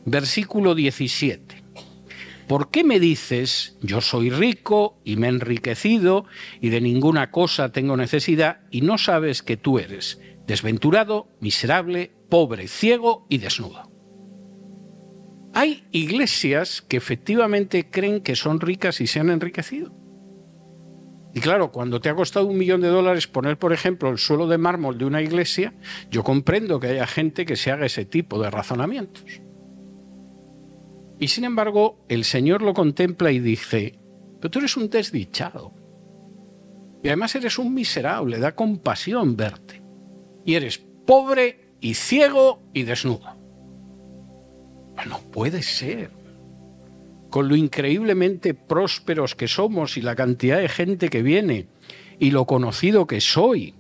[0.06, 1.64] versículo 17.
[2.48, 6.26] ¿Por qué me dices, yo soy rico y me he enriquecido
[6.60, 12.68] y de ninguna cosa tengo necesidad y no sabes que tú eres desventurado, miserable, pobre,
[12.68, 13.93] ciego y desnudo?
[15.54, 19.94] Hay iglesias que efectivamente creen que son ricas y se han enriquecido.
[21.36, 24.48] Y claro, cuando te ha costado un millón de dólares poner, por ejemplo, el suelo
[24.48, 25.74] de mármol de una iglesia,
[26.12, 29.42] yo comprendo que haya gente que se haga ese tipo de razonamientos.
[31.20, 34.00] Y sin embargo, el Señor lo contempla y dice,
[34.40, 35.74] pero tú eres un desdichado.
[37.04, 39.82] Y además eres un miserable, da compasión verte.
[40.46, 43.43] Y eres pobre y ciego y desnudo.
[45.08, 46.12] No puede ser
[47.34, 51.66] con lo increíblemente prósperos que somos y la cantidad de gente que viene
[52.20, 53.74] y lo conocido que soy.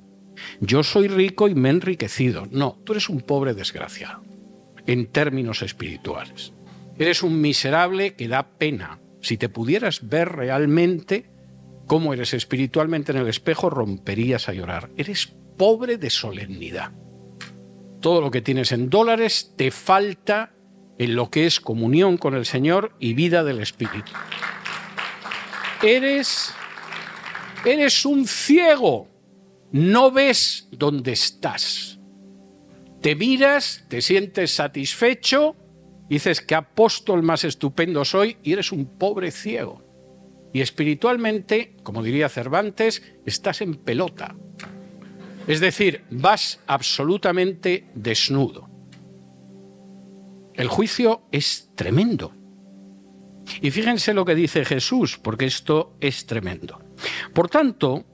[0.59, 2.47] Yo soy rico y me he enriquecido.
[2.49, 4.23] No, tú eres un pobre desgraciado,
[4.87, 6.51] en términos espirituales.
[6.97, 8.99] Eres un miserable que da pena.
[9.21, 11.29] Si te pudieras ver realmente
[11.85, 14.89] cómo eres espiritualmente en el espejo, romperías a llorar.
[14.97, 16.91] Eres pobre de solemnidad.
[17.99, 20.52] Todo lo que tienes en dólares te falta
[20.97, 24.11] en lo que es comunión con el Señor y vida del Espíritu.
[25.81, 26.53] Eres,
[27.65, 29.07] eres un ciego,
[29.71, 31.99] no ves dónde estás.
[33.01, 35.55] Te miras, te sientes satisfecho,
[36.09, 39.83] dices que apóstol más estupendo soy y eres un pobre ciego.
[40.53, 44.35] Y espiritualmente, como diría Cervantes, estás en pelota.
[45.47, 48.72] Es decir, vas absolutamente desnudo.
[50.53, 52.33] El juicio es tremendo.
[53.61, 56.79] Y fíjense lo que dice Jesús, porque esto es tremendo.
[57.33, 58.05] Por tanto,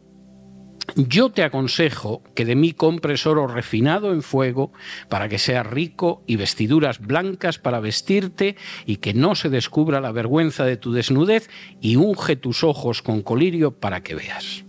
[0.95, 4.71] yo te aconsejo que de mí compres oro refinado en fuego
[5.07, 10.11] para que seas rico y vestiduras blancas para vestirte y que no se descubra la
[10.11, 14.65] vergüenza de tu desnudez y unge tus ojos con colirio para que veas.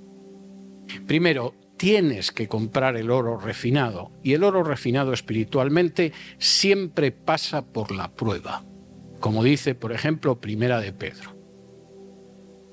[1.07, 4.13] Primero, tienes que comprar el oro refinado.
[4.23, 8.67] Y el oro refinado espiritualmente siempre pasa por la prueba.
[9.19, 11.35] Como dice, por ejemplo, Primera de Pedro.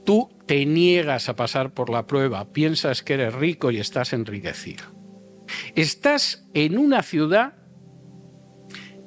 [0.06, 4.84] Tú te niegas a pasar por la prueba, piensas que eres rico y estás enriquecido.
[5.74, 7.54] Estás en una ciudad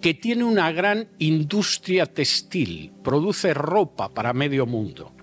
[0.01, 5.15] que tiene una gran industria textil, produce ropa para medio mundo.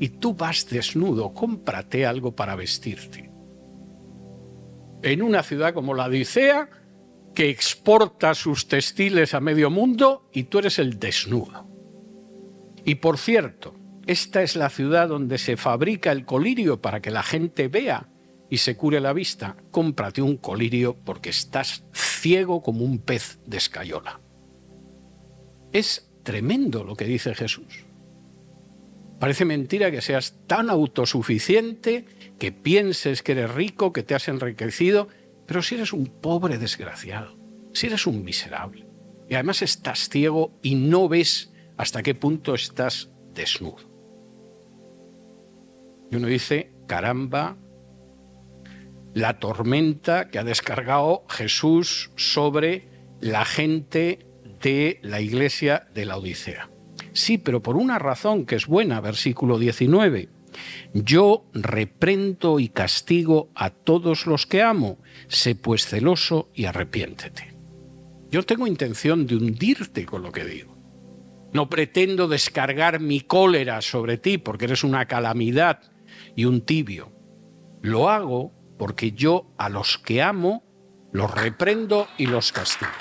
[0.00, 3.35] Y tú vas desnudo, cómprate algo para vestirte
[5.02, 6.68] en una ciudad como la Odisea,
[7.34, 11.68] que exporta sus textiles a medio mundo y tú eres el desnudo.
[12.84, 13.74] Y por cierto,
[14.06, 18.08] esta es la ciudad donde se fabrica el colirio para que la gente vea
[18.48, 19.56] y se cure la vista.
[19.70, 24.20] Cómprate un colirio porque estás ciego como un pez de escayola.
[25.72, 27.85] Es tremendo lo que dice Jesús.
[29.18, 32.04] Parece mentira que seas tan autosuficiente,
[32.38, 35.08] que pienses que eres rico, que te has enriquecido,
[35.46, 37.36] pero si eres un pobre desgraciado,
[37.72, 38.86] si eres un miserable,
[39.28, 43.90] y además estás ciego y no ves hasta qué punto estás desnudo.
[46.10, 47.56] Y uno dice, caramba,
[49.14, 52.88] la tormenta que ha descargado Jesús sobre
[53.20, 54.26] la gente
[54.60, 56.70] de la iglesia de la Odisea.
[57.16, 60.28] Sí, pero por una razón que es buena, versículo 19.
[60.92, 67.56] Yo reprendo y castigo a todos los que amo, sé pues celoso y arrepiéntete.
[68.30, 70.76] Yo tengo intención de hundirte con lo que digo.
[71.54, 75.90] No pretendo descargar mi cólera sobre ti porque eres una calamidad
[76.34, 77.12] y un tibio.
[77.80, 80.66] Lo hago porque yo a los que amo
[81.12, 82.92] los reprendo y los castigo.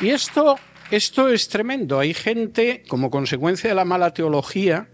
[0.00, 0.56] Y esto
[0.90, 1.98] esto es tremendo.
[1.98, 4.90] Hay gente, como consecuencia de la mala teología,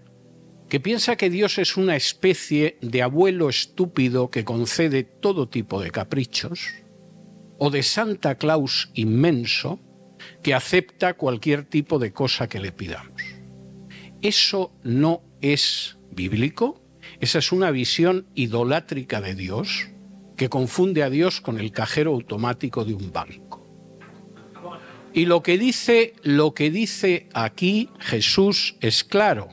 [0.69, 5.91] que piensa que Dios es una especie de abuelo estúpido que concede todo tipo de
[5.91, 6.69] caprichos,
[7.59, 9.81] o de Santa Claus inmenso
[10.43, 13.23] que acepta cualquier tipo de cosa que le pidamos.
[14.23, 16.83] Eso no es bíblico,
[17.21, 19.89] esa es una visión idolátrica de Dios
[20.37, 23.56] que confunde a Dios con el cajero automático de un banco.
[25.17, 29.49] Y lo que dice, lo que dice aquí Jesús es claro.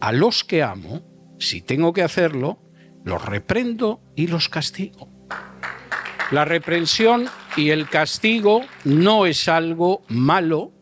[0.00, 1.04] A los que amo,
[1.38, 2.60] si tengo que hacerlo,
[3.04, 5.08] los reprendo y los castigo.
[6.32, 7.26] La reprensión
[7.56, 10.72] y el castigo no es algo malo,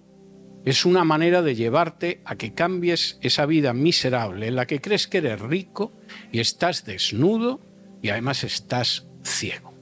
[0.64, 5.09] es una manera de llevarte a que cambies esa vida miserable en la que crees
[5.09, 5.92] que eres rico
[6.32, 7.61] y estás desnudo
[8.01, 9.74] y además estás ciego.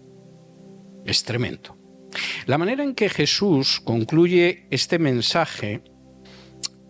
[1.04, 1.77] Es tremendo.
[2.46, 5.82] La manera en que Jesús concluye este mensaje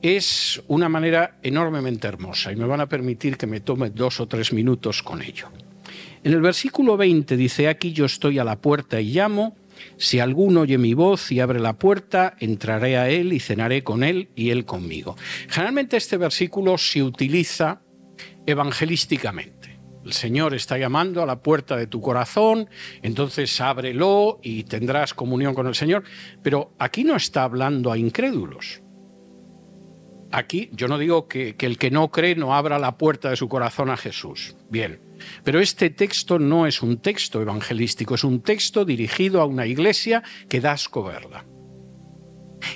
[0.03, 4.29] es una manera enormemente hermosa y me van a permitir que me tome dos o
[4.29, 5.49] tres minutos con ello.
[6.23, 9.57] En el versículo 20 dice, aquí yo estoy a la puerta y llamo,
[9.97, 14.03] si alguno oye mi voz y abre la puerta, entraré a él y cenaré con
[14.03, 15.17] él y él conmigo.
[15.49, 17.81] Generalmente este versículo se utiliza
[18.47, 19.58] evangelísticamente.
[20.05, 22.69] El Señor está llamando a la puerta de tu corazón,
[23.03, 26.05] entonces ábrelo y tendrás comunión con el Señor.
[26.43, 28.83] Pero aquí no está hablando a incrédulos.
[30.31, 33.49] Aquí yo no digo que, el que no cree no abra la puerta de su
[33.49, 34.57] corazón a Jesús.
[34.69, 35.01] Bien,
[35.43, 40.23] pero este texto no es un texto evangelístico, es un texto dirigido a una iglesia
[40.49, 41.47] que da asco verla.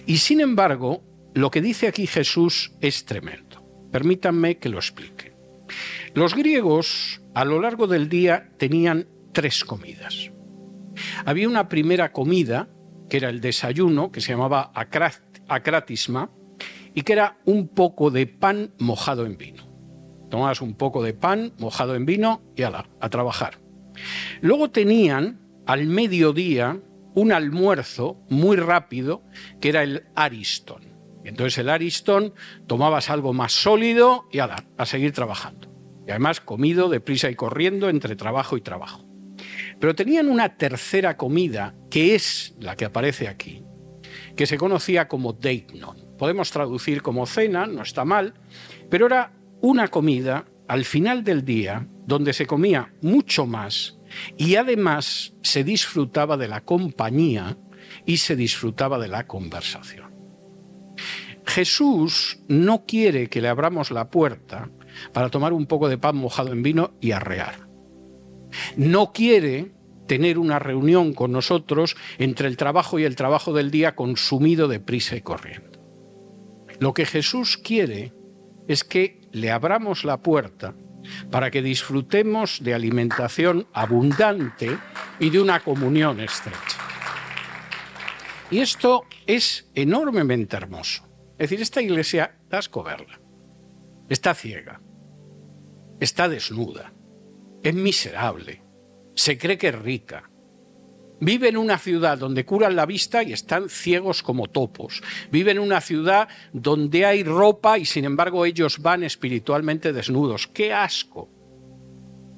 [0.07, 1.05] Y sin embargo,
[1.35, 3.63] lo que dice aquí Jesús es tremendo.
[3.91, 5.33] Permítanme que lo explique.
[6.15, 10.31] Los griegos a lo largo del día tenían tres comidas.
[11.25, 12.69] Había una primera comida,
[13.09, 16.31] que era el desayuno, que se llamaba acratisma,
[16.95, 19.65] y que era un poco de pan mojado en vino.
[20.31, 23.59] Tomabas un poco de pan mojado en vino y ala, a trabajar.
[24.43, 26.79] Luego tenían al mediodía
[27.15, 29.25] un almuerzo muy rápido
[29.61, 30.93] que era el ariston.
[31.25, 32.35] Entonces el ariston
[32.67, 35.72] tomabas algo más sólido y ala, a seguir trabajando.
[36.07, 39.05] Y además comido deprisa y corriendo entre trabajo y trabajo.
[39.79, 43.65] Pero tenían una tercera comida, que es la que aparece aquí,
[44.37, 46.17] que se conocía como deitnon.
[46.19, 48.35] Podemos traducir como cena, no está mal,
[48.91, 53.99] pero era una comida al final del día donde se comía mucho más
[54.37, 57.59] y además se disfrutaba de la compañía
[58.07, 60.13] y se disfrutaba de la conversación.
[61.45, 64.71] Jesús no quiere que le abramos la puerta
[65.13, 67.69] para tomar un poco de pan mojado en vino y arrear.
[68.77, 69.73] No quiere
[70.07, 74.81] tener una reunión con nosotros entre el trabajo y el trabajo del día consumido de
[74.81, 75.81] prisa y corriendo.
[76.81, 78.13] Lo que Jesús quiere
[78.69, 80.75] es que le abramos la puerta
[81.31, 84.77] para que disfrutemos de alimentación abundante
[85.19, 86.79] y de una comunión estrecha.
[88.51, 91.09] Y esto es enormemente hermoso.
[91.39, 93.22] Es decir, esta iglesia, da asco verla.
[94.13, 94.79] Está ciega,
[95.99, 96.93] está desnuda,
[97.63, 98.63] es miserable,
[99.15, 100.31] se cree que es rica.
[101.19, 105.03] Vive en una ciudad donde curan la vista y están ciegos como topos.
[105.31, 110.47] Vive en una ciudad donde hay ropa y sin embargo ellos van espiritualmente desnudos.
[110.47, 111.31] ¡Qué asco!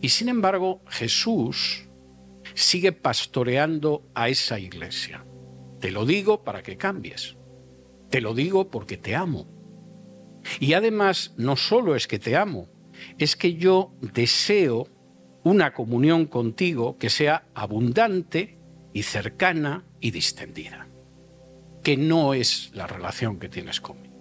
[0.00, 1.88] Y sin embargo Jesús
[2.54, 5.26] sigue pastoreando a esa iglesia.
[5.80, 7.36] Te lo digo para que cambies.
[8.10, 9.53] Te lo digo porque te amo.
[10.60, 12.68] Y además no solo es que te amo,
[13.18, 14.88] es que yo deseo
[15.42, 18.58] una comunión contigo que sea abundante
[18.92, 20.88] y cercana y distendida,
[21.82, 24.14] que no es la relación que tienes conmigo.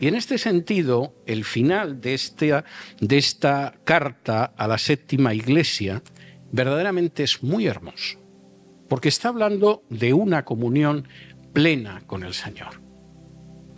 [0.00, 2.64] Y en este sentido, el final de esta,
[3.00, 6.02] de esta carta a la séptima iglesia
[6.50, 8.18] verdaderamente es muy hermoso,
[8.88, 11.06] porque está hablando de una comunión
[11.52, 12.87] plena con el Señor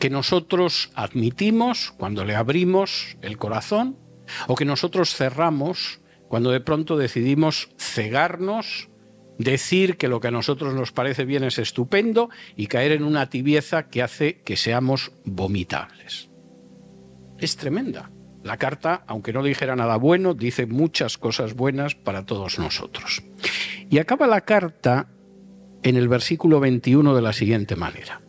[0.00, 3.98] que nosotros admitimos cuando le abrimos el corazón
[4.48, 8.88] o que nosotros cerramos cuando de pronto decidimos cegarnos,
[9.38, 13.28] decir que lo que a nosotros nos parece bien es estupendo y caer en una
[13.28, 16.30] tibieza que hace que seamos vomitables.
[17.38, 18.10] Es tremenda.
[18.42, 23.22] La carta, aunque no dijera nada bueno, dice muchas cosas buenas para todos nosotros.
[23.90, 25.08] Y acaba la carta
[25.82, 28.22] en el versículo 21 de la siguiente manera.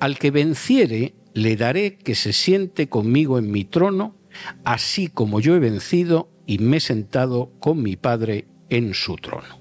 [0.00, 4.16] Al que venciere, le daré que se siente conmigo en mi trono,
[4.64, 9.60] así como yo he vencido y me he sentado con mi Padre en su trono.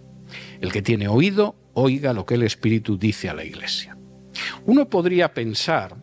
[0.61, 3.97] El que tiene oído, oiga lo que el Espíritu dice a la Iglesia.
[4.65, 5.97] Uno podría pensar,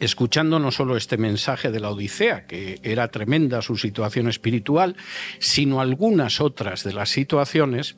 [0.00, 4.96] escuchando no solo este mensaje de la Odisea, que era tremenda su situación espiritual,
[5.38, 7.96] sino algunas otras de las situaciones,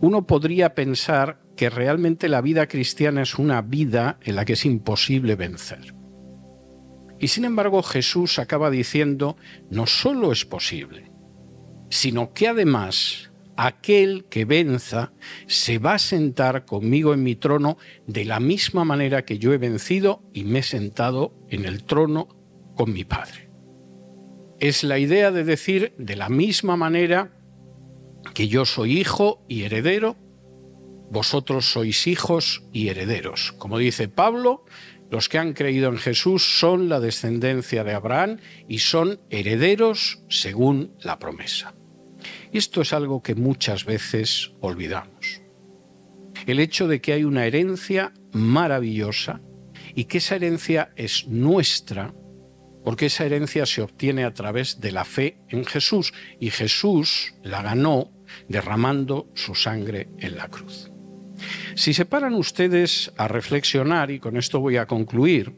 [0.00, 4.64] uno podría pensar que realmente la vida cristiana es una vida en la que es
[4.64, 5.94] imposible vencer.
[7.18, 9.36] Y sin embargo Jesús acaba diciendo,
[9.68, 11.12] no solo es posible,
[11.90, 15.12] sino que además aquel que venza
[15.48, 19.58] se va a sentar conmigo en mi trono de la misma manera que yo he
[19.58, 22.28] vencido y me he sentado en el trono
[22.74, 23.50] con mi Padre.
[24.60, 27.36] Es la idea de decir de la misma manera
[28.32, 30.16] que yo soy hijo y heredero,
[31.10, 33.52] vosotros sois hijos y herederos.
[33.58, 34.64] Como dice Pablo,
[35.10, 38.38] los que han creído en Jesús son la descendencia de Abraham
[38.68, 41.74] y son herederos según la promesa.
[42.52, 45.42] Esto es algo que muchas veces olvidamos.
[46.46, 49.40] El hecho de que hay una herencia maravillosa
[49.94, 52.14] y que esa herencia es nuestra
[52.84, 57.62] porque esa herencia se obtiene a través de la fe en Jesús y Jesús la
[57.62, 58.10] ganó
[58.48, 60.89] derramando su sangre en la cruz.
[61.74, 65.54] Si se paran ustedes a reflexionar, y con esto voy a concluir,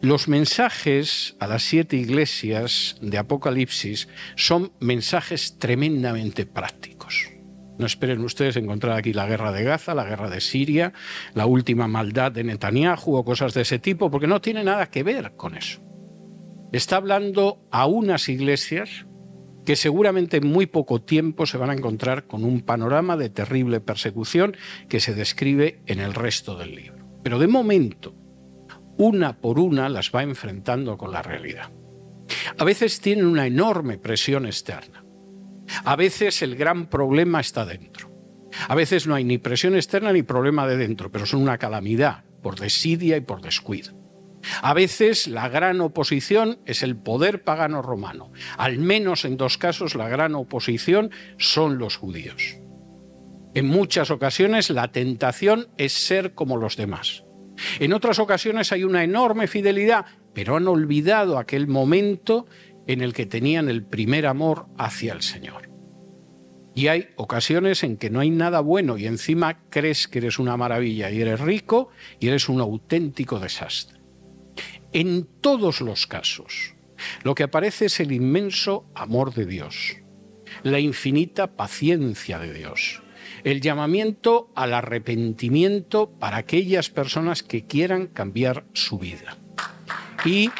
[0.00, 7.30] los mensajes a las siete iglesias de Apocalipsis son mensajes tremendamente prácticos.
[7.78, 10.92] No esperen ustedes encontrar aquí la guerra de Gaza, la guerra de Siria,
[11.34, 15.02] la última maldad de Netanyahu o cosas de ese tipo, porque no tiene nada que
[15.02, 15.80] ver con eso.
[16.72, 19.06] Está hablando a unas iglesias
[19.64, 23.80] que seguramente en muy poco tiempo se van a encontrar con un panorama de terrible
[23.80, 24.56] persecución
[24.88, 27.06] que se describe en el resto del libro.
[27.22, 28.14] Pero de momento,
[28.98, 31.70] una por una las va enfrentando con la realidad.
[32.58, 35.04] A veces tienen una enorme presión externa.
[35.84, 38.10] A veces el gran problema está dentro.
[38.68, 42.24] A veces no hay ni presión externa ni problema de dentro, pero son una calamidad
[42.42, 44.01] por desidia y por descuido.
[44.62, 48.32] A veces la gran oposición es el poder pagano romano.
[48.56, 52.58] Al menos en dos casos la gran oposición son los judíos.
[53.54, 57.24] En muchas ocasiones la tentación es ser como los demás.
[57.78, 62.46] En otras ocasiones hay una enorme fidelidad, pero han olvidado aquel momento
[62.86, 65.70] en el que tenían el primer amor hacia el Señor.
[66.74, 70.56] Y hay ocasiones en que no hay nada bueno y encima crees que eres una
[70.56, 74.01] maravilla y eres rico y eres un auténtico desastre.
[74.92, 76.74] En todos los casos,
[77.22, 79.96] lo que aparece es el inmenso amor de Dios,
[80.62, 83.02] la infinita paciencia de Dios,
[83.44, 89.36] el llamamiento al arrepentimiento para aquellas personas que quieran cambiar su vida.
[90.24, 90.50] Y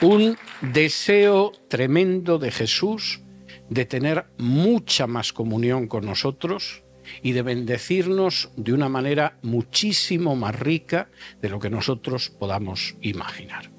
[0.00, 3.20] un deseo tremendo de Jesús
[3.68, 6.82] de tener mucha más comunión con nosotros
[7.22, 11.10] y de bendecirnos de una manera muchísimo más rica
[11.40, 13.70] de lo que nosotros podamos imaginar.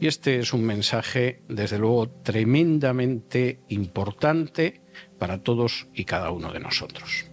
[0.00, 4.82] Y este es un mensaje, desde luego, tremendamente importante
[5.18, 7.26] para todos y cada uno de nosotros.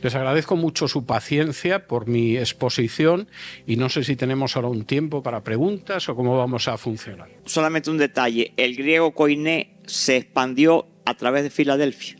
[0.00, 3.28] Les agradezco mucho su paciencia por mi exposición
[3.66, 7.28] y no sé si tenemos ahora un tiempo para preguntas o cómo vamos a funcionar.
[7.44, 12.19] Solamente un detalle, el griego koiné se expandió a través de Filadelfia.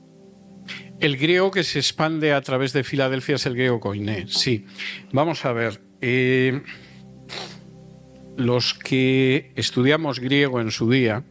[1.00, 4.66] El griego que se expande a través de Filadelfia es el griego koiné, sí.
[5.12, 5.80] Vamos a ver.
[6.02, 6.60] Eh,
[8.36, 11.24] los que estudiamos griego en su día,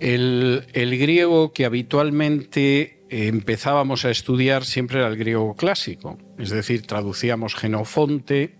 [0.00, 7.54] el, griego que habitualmente empezábamos a estudiar siempre era el griego clásico, es decir, traducíamos
[7.54, 8.58] Genofonte,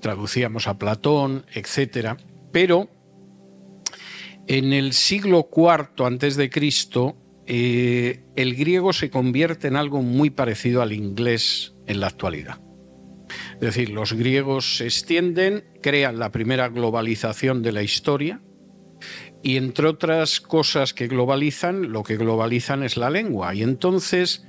[0.00, 2.16] traducíamos a Platón, etc.
[2.50, 2.88] Pero
[4.46, 7.16] en el siglo IV antes de Cristo
[7.46, 12.60] eh, el griego se convierte en algo muy parecido al inglés en la actualidad.
[13.54, 18.42] Es decir, los griegos se extienden, crean la primera globalización de la historia
[19.42, 23.54] y entre otras cosas que globalizan, lo que globalizan es la lengua.
[23.54, 24.44] Y entonces,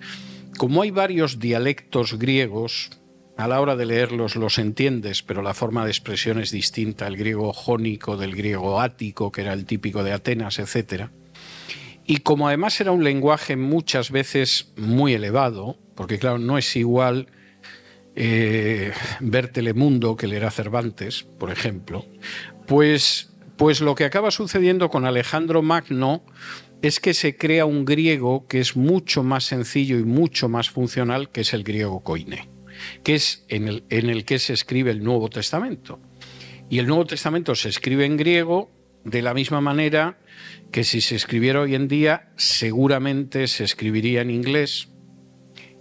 [0.57, 2.91] como hay varios dialectos griegos,
[3.37, 7.17] a la hora de leerlos los entiendes, pero la forma de expresión es distinta, el
[7.17, 11.11] griego jónico del griego ático, que era el típico de Atenas, etcétera
[12.05, 17.27] y como además era un lenguaje muchas veces muy elevado, porque claro, no es igual
[18.15, 18.91] eh,
[19.21, 22.05] ver Telemundo que leer a Cervantes, por ejemplo,
[22.67, 26.23] pues, pues lo que acaba sucediendo con Alejandro Magno
[26.81, 31.29] es que se crea un griego que es mucho más sencillo y mucho más funcional,
[31.29, 32.49] que es el griego koiné,
[33.03, 36.01] que es en el, en el que se escribe el Nuevo Testamento.
[36.69, 38.69] Y el Nuevo Testamento se escribe en griego
[39.05, 40.17] de la misma manera
[40.73, 44.89] que si se escribiera hoy en día seguramente se escribiría en inglés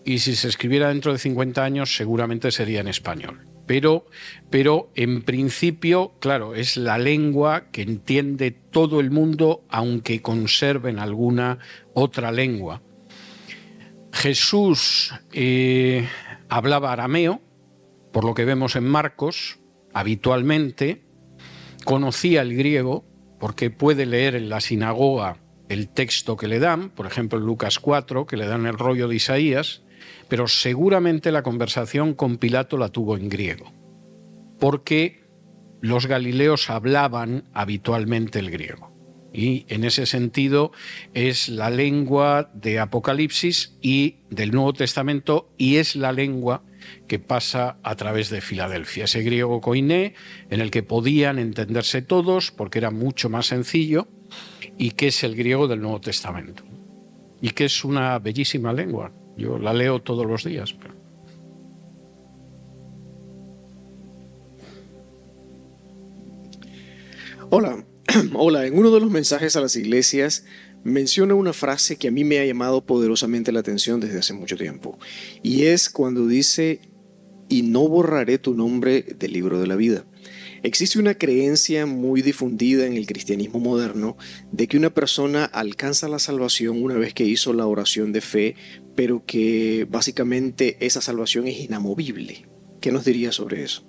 [0.05, 3.49] y si se escribiera dentro de 50 años seguramente sería en español.
[3.66, 4.05] Pero,
[4.51, 11.59] pero en principio, claro, es la lengua que entiende todo el mundo aunque conserven alguna
[11.95, 12.82] otra lengua.
[14.12, 16.07] Jesús eh,
[16.51, 17.40] hablaba arameo,
[18.12, 19.59] por lo que vemos en Marcos,
[19.95, 21.03] habitualmente,
[21.84, 23.07] conocía el griego,
[23.43, 25.38] porque puede leer en la sinagoga
[25.68, 29.09] el texto que le dan, por ejemplo en Lucas 4, que le dan el rollo
[29.09, 29.82] de Isaías,
[30.28, 33.72] pero seguramente la conversación con Pilato la tuvo en griego,
[34.61, 35.24] porque
[35.80, 38.93] los galileos hablaban habitualmente el griego.
[39.32, 40.70] Y en ese sentido
[41.12, 46.62] es la lengua de Apocalipsis y del Nuevo Testamento y es la lengua
[47.07, 49.05] que pasa a través de Filadelfia.
[49.05, 50.14] Ese griego coiné
[50.51, 54.09] en el que podían entenderse todos porque era mucho más sencillo
[54.78, 56.64] y que es el griego del Nuevo Testamento.
[57.41, 59.12] Y que es una bellísima lengua.
[59.37, 60.74] Yo la leo todos los días.
[67.51, 67.85] Hola,
[68.35, 68.66] hola.
[68.66, 70.47] En uno de los mensajes a las iglesias
[70.85, 74.57] menciona una frase que a mí me ha llamado poderosamente la atención desde hace mucho
[74.57, 74.99] tiempo,
[75.43, 76.80] y es cuando dice,
[77.49, 80.07] y no borraré tu nombre del libro de la vida.
[80.62, 84.16] Existe una creencia muy difundida en el cristianismo moderno
[84.53, 88.55] de que una persona alcanza la salvación una vez que hizo la oración de fe,
[88.95, 92.47] pero que básicamente esa salvación es inamovible.
[92.80, 93.85] ¿Qué nos diría sobre eso?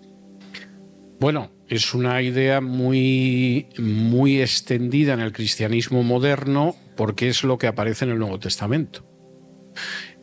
[1.19, 7.67] Bueno, es una idea muy, muy extendida en el cristianismo moderno porque es lo que
[7.67, 9.05] aparece en el Nuevo Testamento.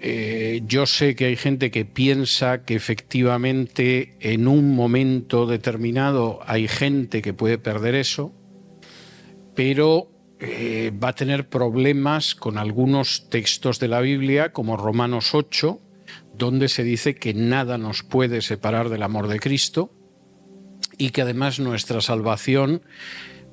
[0.01, 6.69] Eh, yo sé que hay gente que piensa que efectivamente en un momento determinado hay
[6.69, 8.33] gente que puede perder eso,
[9.55, 15.81] pero eh, va a tener problemas con algunos textos de la Biblia, como Romanos 8,
[16.35, 19.93] donde se dice que nada nos puede separar del amor de Cristo
[20.97, 22.83] y que además nuestra salvación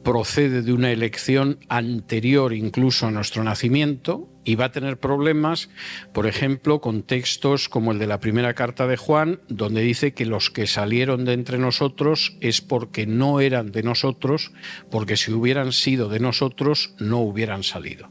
[0.08, 5.70] procede de una elección anterior incluso a nuestro nacimiento y va a tener problemas,
[6.14, 10.26] por ejemplo, con textos como el de la primera carta de Juan, donde dice que
[10.26, 14.54] los que salieron de entre nosotros es porque no eran de nosotros,
[14.90, 18.10] porque si hubieran sido de nosotros no hubieran salido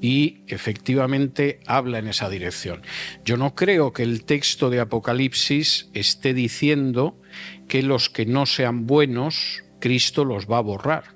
[0.00, 2.82] y efectivamente habla en esa dirección.
[3.24, 7.20] Yo no creo que el texto de Apocalipsis esté diciendo
[7.68, 11.14] que los que no sean buenos, Cristo los va a borrar.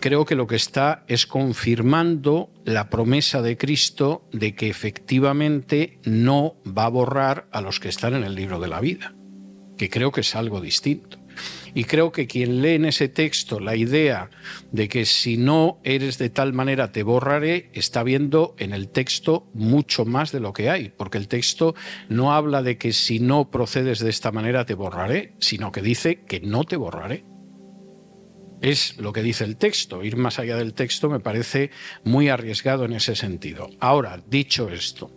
[0.00, 6.56] Creo que lo que está es confirmando la promesa de Cristo de que efectivamente no
[6.66, 9.14] va a borrar a los que están en el libro de la vida,
[9.76, 11.20] que creo que es algo distinto.
[11.72, 14.28] Y creo que quien lee en ese texto la idea
[14.72, 19.48] de que si no eres de tal manera te borraré, está viendo en el texto
[19.54, 21.76] mucho más de lo que hay, porque el texto
[22.08, 26.24] no habla de que si no procedes de esta manera te borraré, sino que dice
[26.24, 27.27] que no te borraré.
[28.60, 30.02] Es lo que dice el texto.
[30.02, 31.70] Ir más allá del texto me parece
[32.04, 33.70] muy arriesgado en ese sentido.
[33.78, 35.12] Ahora, dicho esto,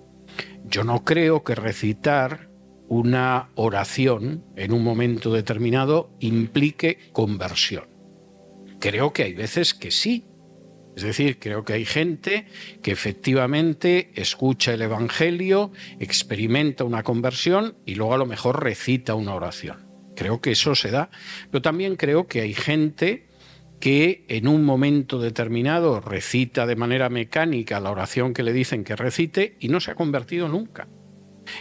[0.66, 2.50] yo no creo que recitar
[2.88, 7.86] una oración en un momento determinado implique conversión.
[8.80, 10.26] Creo que hay veces que sí.
[10.96, 12.48] Es decir, creo que hay gente
[12.82, 19.34] que efectivamente escucha el Evangelio, experimenta una conversión y luego a lo mejor recita una
[19.34, 19.88] oración.
[20.16, 21.10] Creo que eso se da.
[21.50, 23.31] Pero también creo que hay gente
[23.82, 28.96] que en un momento determinado recita de manera mecánica la oración que le dicen que
[28.96, 30.88] recite y no se ha convertido nunca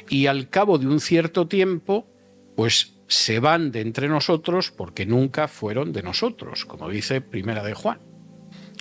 [0.08, 2.08] y al cabo de un cierto tiempo,
[2.56, 7.74] pues se van de entre nosotros porque nunca fueron de nosotros, como dice Primera de
[7.74, 8.00] Juan.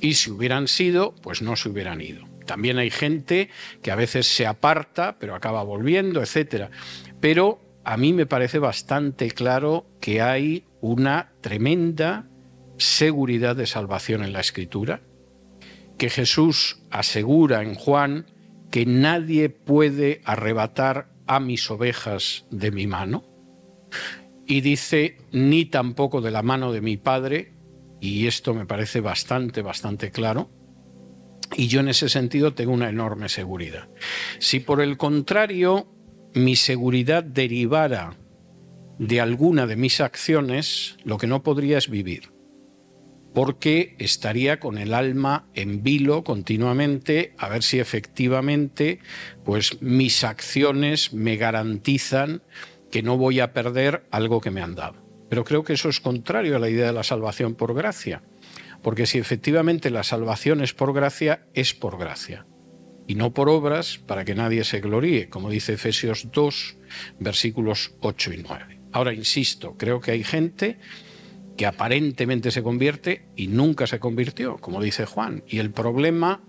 [0.01, 2.25] Y si hubieran sido, pues no se hubieran ido.
[2.45, 3.49] También hay gente
[3.81, 6.69] que a veces se aparta, pero acaba volviendo, etc.
[7.19, 12.28] Pero a mí me parece bastante claro que hay una tremenda
[12.79, 15.01] seguridad de salvación en la Escritura,
[15.97, 18.25] que Jesús asegura en Juan
[18.71, 23.23] que nadie puede arrebatar a mis ovejas de mi mano.
[24.47, 27.53] Y dice, ni tampoco de la mano de mi padre,
[27.99, 30.49] y esto me parece bastante, bastante claro.
[31.55, 33.89] Y yo en ese sentido tengo una enorme seguridad.
[34.39, 35.91] Si por el contrario
[36.33, 38.15] mi seguridad derivara
[38.99, 42.38] de alguna de mis acciones, lo que no podría es vivir
[43.33, 48.99] porque estaría con el alma en vilo continuamente a ver si efectivamente
[49.43, 52.41] pues mis acciones me garantizan
[52.91, 55.05] que no voy a perder algo que me han dado.
[55.29, 58.23] Pero creo que eso es contrario a la idea de la salvación por gracia,
[58.81, 62.47] porque si efectivamente la salvación es por gracia, es por gracia
[63.09, 66.77] y no por obras para que nadie se gloríe, como dice Efesios 2,
[67.19, 68.79] versículos 8 y 9.
[68.91, 70.77] Ahora, insisto, creo que hay gente
[71.59, 75.43] que aparentemente se convierte y nunca se convirtió, como dice Juan.
[75.45, 76.41] Y el problema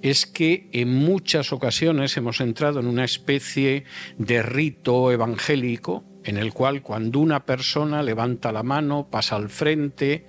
[0.00, 3.84] es que en muchas ocasiones hemos entrado en una especie
[4.16, 10.26] de rito evangélico en el cual cuando una persona levanta la mano, pasa al frente,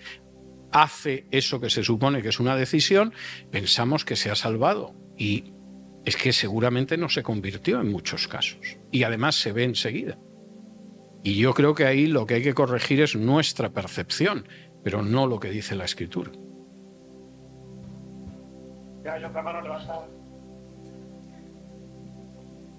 [0.73, 3.13] hace eso que se supone que es una decisión,
[3.51, 4.97] pensamos que se ha salvado.
[5.17, 5.53] Y
[6.03, 8.79] es que seguramente no se convirtió en muchos casos.
[8.91, 10.19] Y además se ve enseguida.
[11.25, 14.47] Y yo creo que ahí lo que hay que corregir es nuestra percepción,
[14.83, 16.31] pero no lo que dice la escritura.
[19.03, 20.07] Ya, yo otra mano levantada.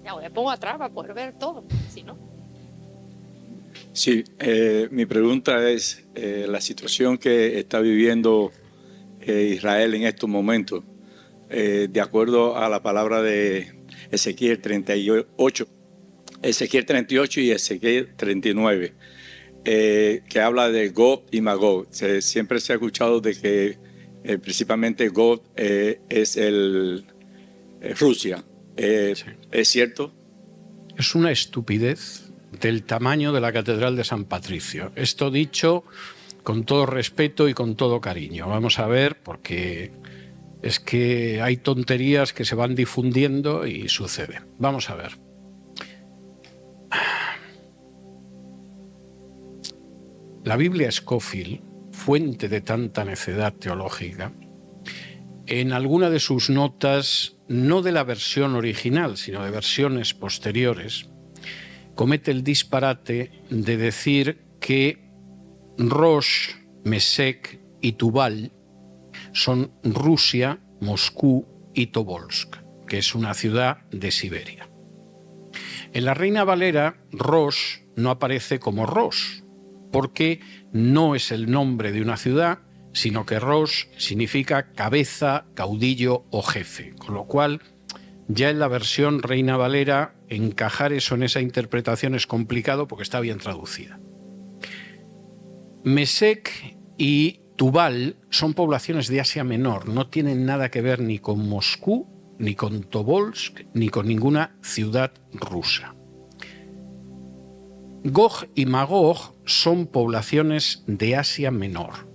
[0.01, 2.17] Ya, me pongo atrás para poder ver todo, si no.
[3.91, 8.53] Sí, eh, mi pregunta es eh, la situación que está viviendo
[9.19, 10.85] eh, Israel en estos momentos,
[11.49, 15.67] de acuerdo a la palabra de Ezequiel 38,
[16.41, 18.93] Ezequiel 38 y Ezequiel 39.
[19.69, 21.87] eh, que habla de Gog y Magog.
[21.89, 23.77] Se- siempre se ha escuchado de que
[24.23, 27.05] eh, principalmente Gog eh, es el
[27.99, 28.43] Rusia.
[28.77, 30.13] ¿Es cierto?
[30.97, 32.29] Es una estupidez
[32.61, 34.91] del tamaño de la Catedral de San Patricio.
[34.95, 35.83] Esto dicho
[36.43, 38.47] con todo respeto y con todo cariño.
[38.47, 39.91] Vamos a ver, porque
[40.61, 44.41] es que hay tonterías que se van difundiendo y sucede.
[44.59, 45.17] Vamos a ver.
[50.47, 51.59] La Biblia Scofield,
[51.91, 54.31] fuente de tanta necedad teológica,
[55.45, 61.09] en alguna de sus notas, no de la versión original, sino de versiones posteriores,
[61.95, 65.11] comete el disparate de decir que
[65.77, 66.51] Rosh,
[66.85, 68.53] Mesek y Tubal
[69.33, 72.55] son Rusia, Moscú y Tobolsk,
[72.87, 74.69] que es una ciudad de Siberia.
[75.91, 79.41] En la Reina Valera, Rosh no aparece como Rosh,
[79.91, 80.39] porque
[80.71, 82.59] no es el nombre de una ciudad,
[82.93, 87.61] sino que Rosh significa cabeza, caudillo o jefe, con lo cual
[88.27, 93.19] ya en la versión Reina Valera encajar eso en esa interpretación es complicado porque está
[93.19, 93.99] bien traducida.
[95.83, 101.47] Mesek y Tubal son poblaciones de Asia Menor, no tienen nada que ver ni con
[101.47, 105.95] Moscú, ni con Tobolsk, ni con ninguna ciudad rusa.
[108.03, 112.07] Gog y Magog son poblaciones de Asia Menor.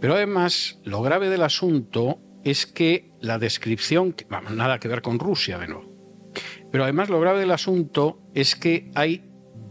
[0.00, 5.18] Pero además, lo grave del asunto es que la descripción, vamos, nada que ver con
[5.18, 5.96] Rusia de nuevo,
[6.70, 9.24] pero además lo grave del asunto es que hay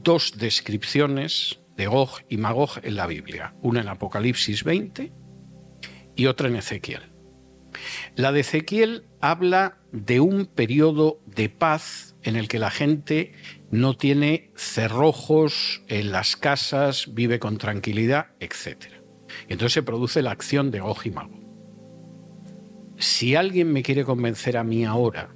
[0.04, 5.14] dos descripciones de Gog y Magog en la Biblia, una en Apocalipsis 20
[6.16, 7.12] y otra en Ezequiel.
[8.16, 13.34] La de Ezequiel habla de un periodo de paz en el que la gente
[13.76, 18.86] no tiene cerrojos en las casas, vive con tranquilidad, etc.
[19.48, 21.46] Entonces se produce la acción de Gog y Magog.
[22.98, 25.36] Si alguien me quiere convencer a mí ahora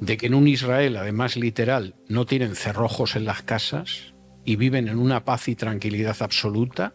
[0.00, 4.88] de que en un Israel, además literal, no tienen cerrojos en las casas y viven
[4.88, 6.94] en una paz y tranquilidad absoluta,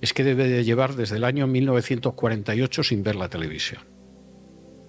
[0.00, 3.82] es que debe de llevar desde el año 1948 sin ver la televisión.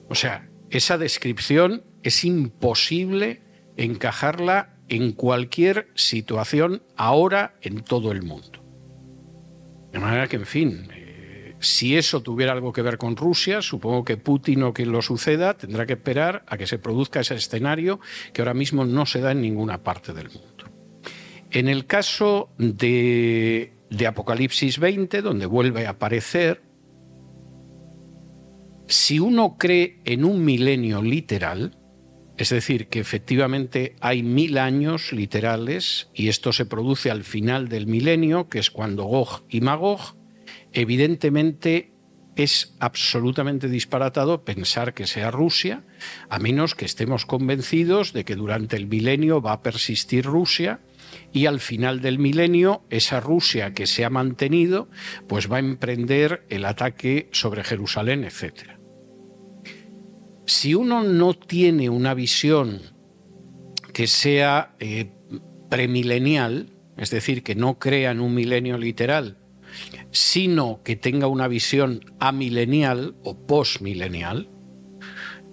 [0.07, 3.41] O sea, esa descripción es imposible
[3.77, 8.61] encajarla en cualquier situación ahora en todo el mundo.
[9.91, 14.03] De manera que, en fin, eh, si eso tuviera algo que ver con Rusia, supongo
[14.03, 17.99] que Putin o quien lo suceda tendrá que esperar a que se produzca ese escenario
[18.33, 20.65] que ahora mismo no se da en ninguna parte del mundo.
[21.51, 26.63] En el caso de, de Apocalipsis 20, donde vuelve a aparecer,
[28.87, 31.77] si uno cree en un milenio literal,
[32.41, 37.85] es decir, que efectivamente hay mil años literales y esto se produce al final del
[37.85, 40.15] milenio, que es cuando Gog y Magog,
[40.73, 41.91] evidentemente
[42.35, 45.83] es absolutamente disparatado pensar que sea Rusia,
[46.29, 50.79] a menos que estemos convencidos de que durante el milenio va a persistir Rusia
[51.31, 54.89] y al final del milenio esa Rusia que se ha mantenido
[55.27, 58.80] pues va a emprender el ataque sobre Jerusalén, etcétera.
[60.45, 62.81] Si uno no tiene una visión
[63.93, 65.11] que sea eh,
[65.69, 69.37] premilenial, es decir, que no crea en un milenio literal,
[70.11, 74.49] sino que tenga una visión amilenial o postmilenial,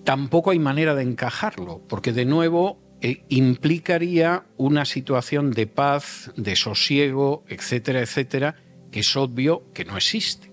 [0.05, 6.57] tampoco hay manera de encajarlo, porque de nuevo eh, implicaría una situación de paz, de
[6.57, 8.57] sosiego, etcétera, etcétera,
[8.91, 10.48] que es obvio que no existe.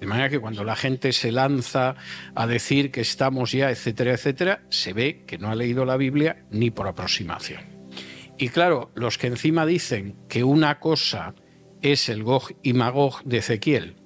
[0.00, 1.96] De manera que cuando la gente se lanza
[2.34, 6.44] a decir que estamos ya, etcétera, etcétera, se ve que no ha leído la Biblia
[6.50, 7.60] ni por aproximación.
[8.38, 11.34] Y claro, los que encima dicen que una cosa
[11.80, 13.96] es el Gog y Magog de Ezequiel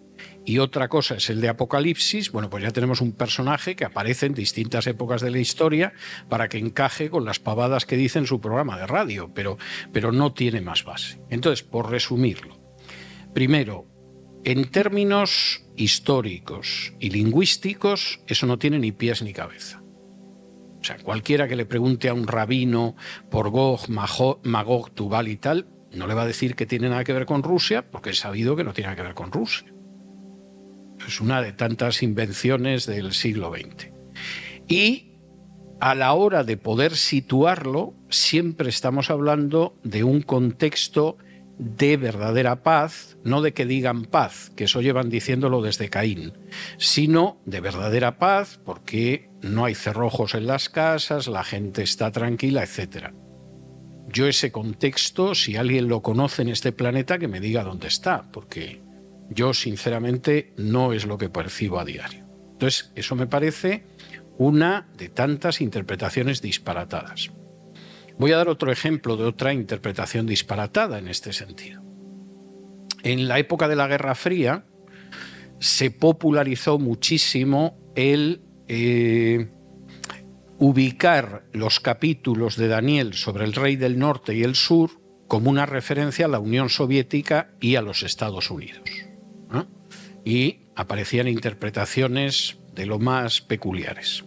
[0.45, 4.26] y otra cosa es el de Apocalipsis, bueno, pues ya tenemos un personaje que aparece
[4.26, 5.93] en distintas épocas de la historia
[6.28, 9.59] para que encaje con las pavadas que dice en su programa de radio, pero,
[9.93, 11.20] pero no tiene más base.
[11.28, 12.59] Entonces, por resumirlo,
[13.34, 13.86] primero,
[14.45, 19.82] en términos históricos y lingüísticos, eso no tiene ni pies ni cabeza.
[20.80, 22.97] O sea, cualquiera que le pregunte a un rabino
[23.30, 27.12] por Gog, Magog, Tubal y tal, no le va a decir que tiene nada que
[27.12, 29.72] ver con Rusia, porque es sabido que no tiene nada que ver con Rusia.
[31.07, 33.91] Es una de tantas invenciones del siglo XX.
[34.68, 35.11] Y
[35.80, 41.16] a la hora de poder situarlo, siempre estamos hablando de un contexto
[41.59, 46.33] de verdadera paz, no de que digan paz, que eso llevan diciéndolo desde Caín,
[46.79, 52.62] sino de verdadera paz porque no hay cerrojos en las casas, la gente está tranquila,
[52.62, 53.12] etc.
[54.09, 58.31] yo ese contexto, si alguien lo conoce en este planeta, que me diga dónde está,
[58.33, 58.83] porque
[59.31, 62.27] yo sinceramente no es lo que percibo a diario.
[62.53, 63.85] Entonces, eso me parece
[64.37, 67.31] una de tantas interpretaciones disparatadas.
[68.18, 71.89] Voy a dar otro ejemplo de otra interpretación disparatada en este sentido.
[73.03, 74.65] En la época de la Guerra Fría
[75.59, 79.51] se popularizó muchísimo el eh,
[80.59, 84.91] ubicar los capítulos de Daniel sobre el rey del norte y el sur
[85.27, 88.89] como una referencia a la Unión Soviética y a los Estados Unidos.
[90.23, 94.25] Y aparecían interpretaciones de lo más peculiares.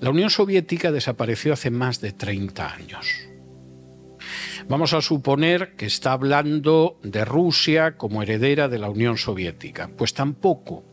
[0.00, 3.06] La Unión Soviética desapareció hace más de 30 años.
[4.68, 9.90] Vamos a suponer que está hablando de Rusia como heredera de la Unión Soviética.
[9.96, 10.84] Pues tampoco,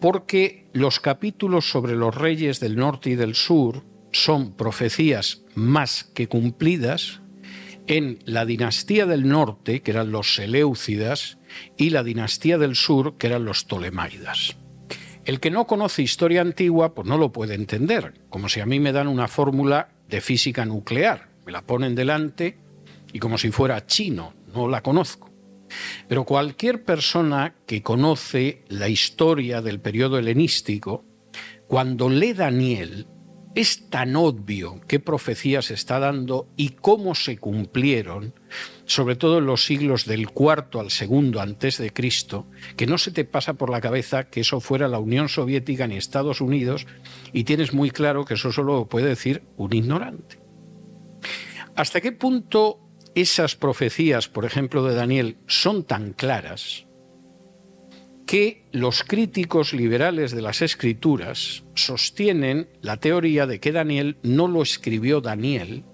[0.00, 6.28] porque los capítulos sobre los reyes del norte y del sur son profecías más que
[6.28, 7.20] cumplidas
[7.86, 11.38] en la dinastía del norte, que eran los Seleucidas,
[11.76, 14.56] y la dinastía del sur, que eran los Ptolemaidas.
[15.26, 18.80] El que no conoce historia antigua, pues no lo puede entender, como si a mí
[18.80, 22.63] me dan una fórmula de física nuclear, me la ponen delante
[23.14, 25.30] y como si fuera chino, no la conozco.
[26.08, 31.04] Pero cualquier persona que conoce la historia del periodo helenístico,
[31.68, 33.06] cuando lee Daniel,
[33.54, 38.34] es tan obvio qué profecías está dando y cómo se cumplieron,
[38.84, 43.12] sobre todo en los siglos del cuarto al segundo antes de Cristo, que no se
[43.12, 46.88] te pasa por la cabeza que eso fuera la Unión Soviética ni Estados Unidos
[47.32, 50.40] y tienes muy claro que eso solo puede decir un ignorante.
[51.76, 52.80] ¿Hasta qué punto
[53.14, 56.86] esas profecías, por ejemplo, de Daniel, son tan claras
[58.26, 64.62] que los críticos liberales de las escrituras sostienen la teoría de que Daniel no lo
[64.62, 65.84] escribió Daniel,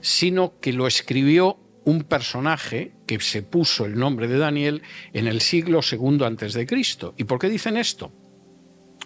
[0.00, 4.82] sino que lo escribió un personaje que se puso el nombre de Daniel
[5.12, 7.14] en el siglo segundo antes de Cristo.
[7.16, 8.12] ¿Y por qué dicen esto?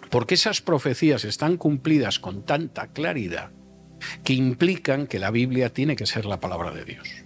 [0.09, 3.51] Porque esas profecías están cumplidas con tanta claridad
[4.23, 7.24] que implican que la Biblia tiene que ser la palabra de Dios.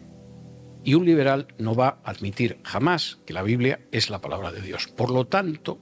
[0.84, 4.62] Y un liberal no va a admitir jamás que la Biblia es la palabra de
[4.62, 4.88] Dios.
[4.88, 5.80] Por lo tanto,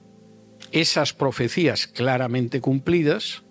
[0.72, 3.44] esas profecías claramente cumplidas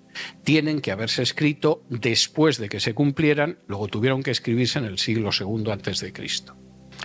[0.44, 4.98] tienen que haberse escrito después de que se cumplieran, luego tuvieron que escribirse en el
[4.98, 6.56] siglo segundo antes de Cristo.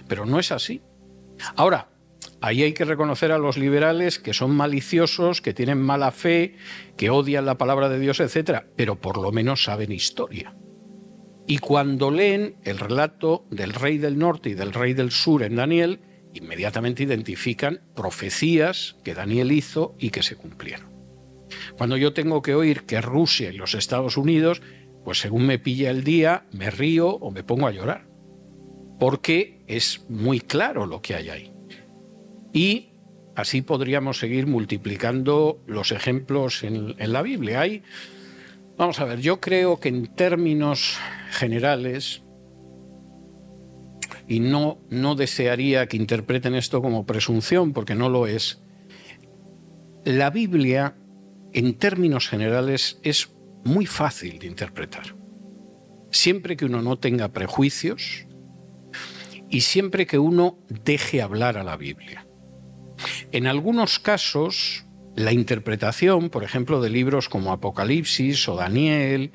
[0.09, 0.82] Pero no es así.
[1.57, 1.90] Ahora,
[2.40, 6.57] ahí hay que reconocer a los liberales que son maliciosos, que tienen mala fe,
[6.97, 10.55] que odian la palabra de Dios, etcétera, pero por lo menos saben historia.
[11.47, 15.57] Y cuando leen el relato del rey del norte y del rey del sur en
[15.57, 16.01] Daniel,
[16.34, 20.93] inmediatamente identifican profecías que Daniel hizo y que se cumplieron.
[21.76, 24.62] Cuando yo tengo que oír que Rusia y los Estados Unidos,
[25.05, 28.07] pues según me pilla el día, me río o me pongo a llorar,
[28.99, 31.53] porque es muy claro lo que hay ahí.
[32.53, 32.90] Y
[33.34, 37.62] así podríamos seguir multiplicando los ejemplos en, la Biblia.
[37.62, 37.82] Hay
[38.77, 40.99] Vamos a ver, yo creo que en términos
[41.31, 42.23] generales,
[44.27, 48.62] y no, no desearía que interpreten esto como presunción, porque no lo es,
[50.05, 50.97] la Biblia,
[51.53, 53.33] en términos generales, es
[53.64, 55.16] muy fácil de interpretar.
[56.11, 58.27] Siempre que uno no tenga prejuicios
[59.49, 62.27] y siempre que uno deje hablar a la Biblia.
[63.33, 69.32] En algunos casos, la interpretación, por ejemplo, de libros como Apocalipsis o Daniel,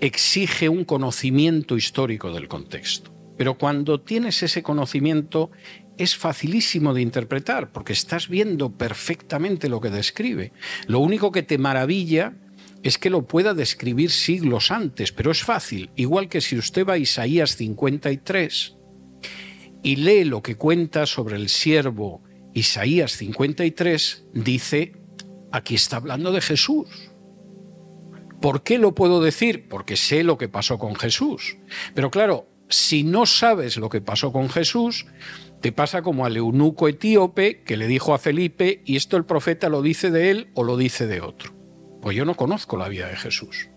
[0.00, 3.12] exige un conocimiento histórico del contexto.
[3.38, 5.50] Pero cuando tienes ese conocimiento
[5.96, 10.52] es facilísimo de interpretar porque estás viendo perfectamente lo que describe.
[10.86, 12.34] Lo único que te maravilla
[12.82, 15.90] es que lo pueda describir siglos antes, pero es fácil.
[15.96, 18.76] Igual que si usted va a Isaías 53
[19.82, 22.22] y lee lo que cuenta sobre el siervo
[22.54, 24.92] Isaías 53 dice,
[25.50, 26.88] aquí está hablando de Jesús.
[28.40, 29.68] ¿Por qué lo puedo decir?
[29.68, 31.56] Porque sé lo que pasó con Jesús.
[31.94, 35.06] Pero claro, si no sabes lo que pasó con Jesús,
[35.60, 39.68] te pasa como al eunuco etíope que le dijo a Felipe, y esto el profeta
[39.68, 41.54] lo dice de él o lo dice de otro.
[42.00, 43.68] Pues yo no conozco la vida de Jesús.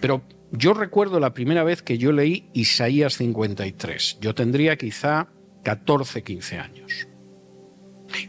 [0.00, 4.18] Pero yo recuerdo la primera vez que yo leí Isaías 53.
[4.20, 5.28] Yo tendría quizá
[5.62, 7.08] 14, 15 años.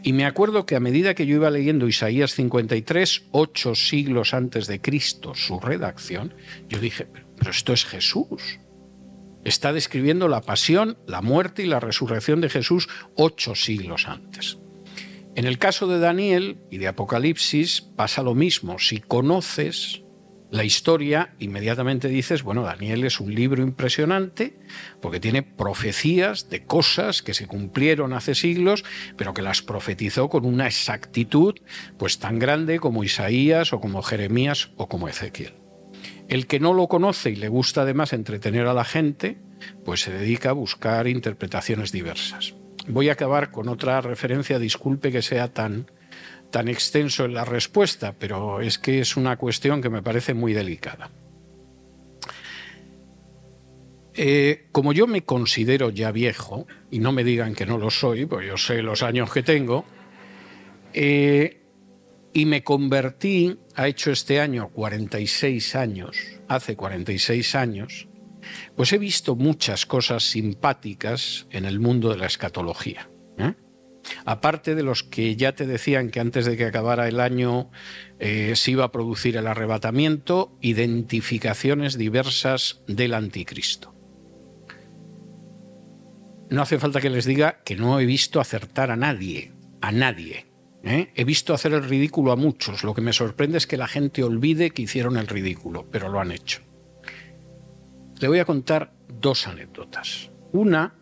[0.02, 4.66] Y me acuerdo que a medida que yo iba leyendo Isaías 53, ocho siglos antes
[4.66, 6.34] de Cristo, su redacción,
[6.68, 7.06] yo dije,
[7.38, 8.60] pero esto es Jesús.
[9.44, 14.58] Está describiendo la pasión, la muerte y la resurrección de Jesús ocho siglos antes.
[15.36, 18.78] En el caso de Daniel y de Apocalipsis pasa lo mismo.
[18.78, 20.02] Si conoces
[20.50, 24.56] la historia, inmediatamente dices, bueno, Daniel es un libro impresionante
[25.00, 28.84] porque tiene profecías de cosas que se cumplieron hace siglos,
[29.16, 31.56] pero que las profetizó con una exactitud
[31.98, 35.54] pues tan grande como Isaías o como Jeremías o como Ezequiel.
[36.28, 39.38] El que no lo conoce y le gusta además entretener a la gente,
[39.84, 42.54] pues se dedica a buscar interpretaciones diversas.
[42.88, 45.90] Voy a acabar con otra referencia, disculpe que sea tan
[46.50, 50.52] tan extenso en la respuesta, pero es que es una cuestión que me parece muy
[50.52, 51.10] delicada.
[54.14, 58.24] Eh, como yo me considero ya viejo, y no me digan que no lo soy,
[58.24, 59.84] pues yo sé los años que tengo,
[60.94, 61.62] eh,
[62.32, 66.16] y me convertí, ha hecho este año 46 años,
[66.48, 68.08] hace 46 años,
[68.74, 73.10] pues he visto muchas cosas simpáticas en el mundo de la escatología.
[73.38, 73.54] ¿eh?
[74.24, 77.70] Aparte de los que ya te decían que antes de que acabara el año
[78.18, 83.94] eh, se iba a producir el arrebatamiento, identificaciones diversas del anticristo.
[86.48, 90.46] No hace falta que les diga que no he visto acertar a nadie, a nadie.
[90.84, 91.10] ¿eh?
[91.14, 92.84] He visto hacer el ridículo a muchos.
[92.84, 96.20] Lo que me sorprende es que la gente olvide que hicieron el ridículo, pero lo
[96.20, 96.60] han hecho.
[98.20, 100.30] Le voy a contar dos anécdotas.
[100.52, 100.94] Una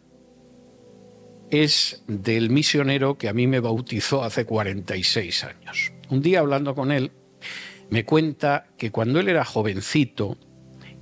[1.51, 5.93] es del misionero que a mí me bautizó hace 46 años.
[6.09, 7.13] Un día hablando con él,
[7.91, 10.37] me cuenta que cuando él era jovencito,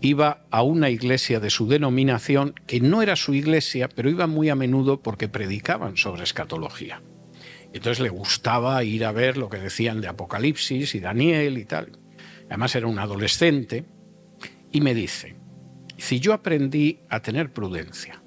[0.01, 4.49] iba a una iglesia de su denominación, que no era su iglesia, pero iba muy
[4.49, 7.03] a menudo porque predicaban sobre escatología.
[7.73, 11.99] Entonces le gustaba ir a ver lo que decían de Apocalipsis y Daniel y tal.
[12.49, 13.85] Además era un adolescente.
[14.71, 15.37] Y me dice,
[15.99, 18.22] si yo aprendí a tener prudencia,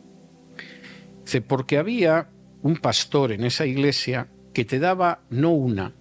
[1.26, 2.30] Dice, porque había
[2.62, 5.96] un pastor en esa iglesia que te daba no una,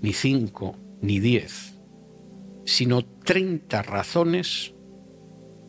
[0.00, 1.80] ni cinco, ni diez,
[2.64, 4.74] sino treinta razones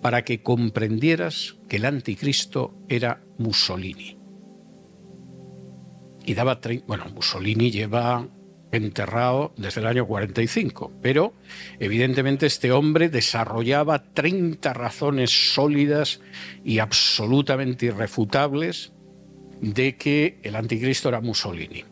[0.01, 4.17] para que comprendieras que el anticristo era Mussolini.
[6.25, 8.27] Y daba, bueno, Mussolini lleva
[8.73, 11.33] enterrado desde el año 45, pero
[11.79, 16.21] evidentemente este hombre desarrollaba 30 razones sólidas
[16.63, 18.91] y absolutamente irrefutables
[19.61, 21.85] de que el anticristo era Mussolini.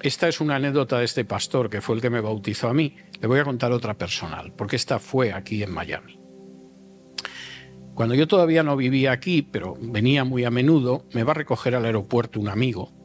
[0.00, 2.96] Esta es una anécdota de este pastor que fue el que me bautizó a mí.
[3.20, 6.18] Le voy a contar otra personal, porque esta fue aquí en Miami.
[7.94, 11.74] Cuando yo todavía no vivía aquí, pero venía muy a menudo, me va a recoger
[11.74, 13.01] al aeropuerto un amigo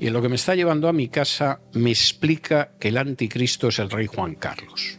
[0.00, 3.68] y en lo que me está llevando a mi casa me explica que el anticristo
[3.68, 4.98] es el rey Juan Carlos.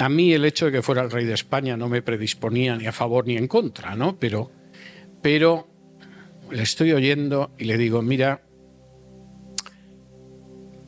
[0.00, 2.86] A mí el hecho de que fuera el rey de España no me predisponía ni
[2.86, 4.18] a favor ni en contra, ¿no?
[4.18, 4.50] Pero,
[5.22, 5.68] pero
[6.50, 8.42] le estoy oyendo y le digo, mira,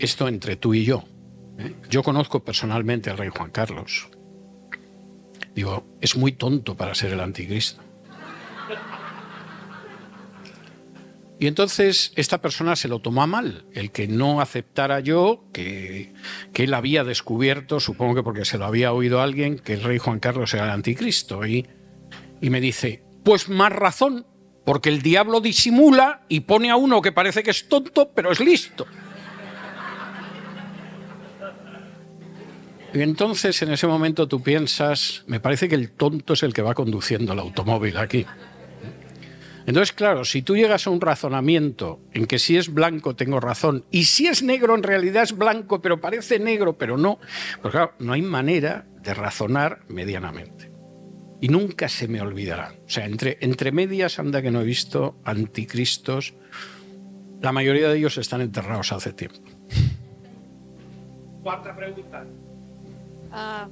[0.01, 1.05] esto entre tú y yo.
[1.59, 1.73] ¿eh?
[1.89, 4.09] Yo conozco personalmente al rey Juan Carlos.
[5.55, 7.86] Digo, es muy tonto para ser el anticristo.
[11.39, 16.15] Y entonces esta persona se lo tomó mal, el que no aceptara yo que,
[16.55, 19.99] que, él había descubierto, supongo que porque se lo había oído alguien, que el rey
[19.99, 21.47] Juan Carlos era el anticristo.
[21.47, 21.67] Y,
[22.41, 24.27] y me dice, pues más razón,
[24.65, 28.41] porque el diablo disimula y pone a uno que parece que es tonto, pero es
[28.41, 28.87] listo.
[32.95, 36.63] Y entonces en ese momento tú piensas, me parece que el tonto es el que
[36.63, 38.25] va conduciendo el automóvil aquí.
[39.67, 43.85] Entonces, claro, si tú llegas a un razonamiento en que si es blanco tengo razón
[43.91, 47.19] y si es negro en realidad es blanco, pero parece negro, pero no,
[47.61, 50.71] pues claro, no hay manera de razonar medianamente.
[51.41, 52.75] Y nunca se me olvidará.
[52.87, 56.35] O sea, entre, entre medias anda que no he visto anticristos.
[57.43, 59.41] La mayoría de ellos están enterrados hace tiempo.
[61.43, 62.25] Cuarta pregunta.
[63.31, 63.69] Ah,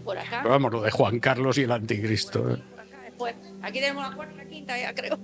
[0.00, 0.42] por acá.
[0.42, 2.40] Vamos, lo de Juan Carlos y el anticristo.
[2.40, 2.56] ¿eh?
[2.56, 3.34] Por acá después.
[3.62, 5.18] Aquí tenemos la cuarta y la quinta, ya creo.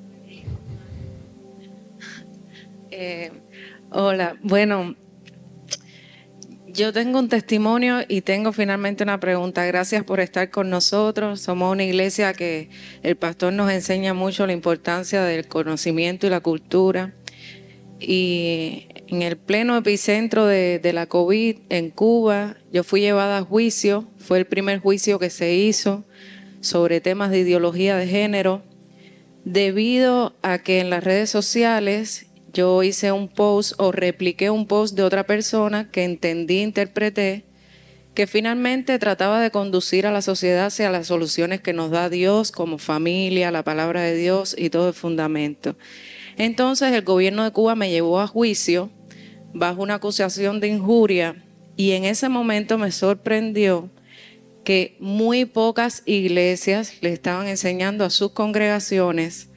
[2.90, 3.30] Eh,
[3.90, 4.94] hola, bueno,
[6.76, 9.64] yo tengo un testimonio y tengo finalmente una pregunta.
[9.64, 11.40] Gracias por estar con nosotros.
[11.40, 12.68] Somos una iglesia que
[13.02, 17.14] el pastor nos enseña mucho la importancia del conocimiento y la cultura.
[17.98, 24.08] Y en el pleno epicentro de, la COVID en Cuba, yo fui llevada a juicio.
[24.18, 26.04] Fue el primer juicio que se hizo
[26.60, 28.62] sobre temas de ideología de género,
[29.44, 34.96] debido a que en las redes sociales yo hice un post o repliqué un post
[34.96, 37.44] de otra persona que entendí, interpreté,
[38.14, 42.50] que finalmente trataba de conducir a la sociedad hacia las soluciones que nos da Dios
[42.50, 45.76] como familia, la palabra de Dios y todo el fundamento.
[46.38, 48.90] Entonces el gobierno de Cuba me llevó a juicio
[49.58, 51.42] bajo una acusación de injuria
[51.76, 53.90] y en ese momento me sorprendió
[54.64, 59.48] que muy pocas iglesias le estaban enseñando a sus congregaciones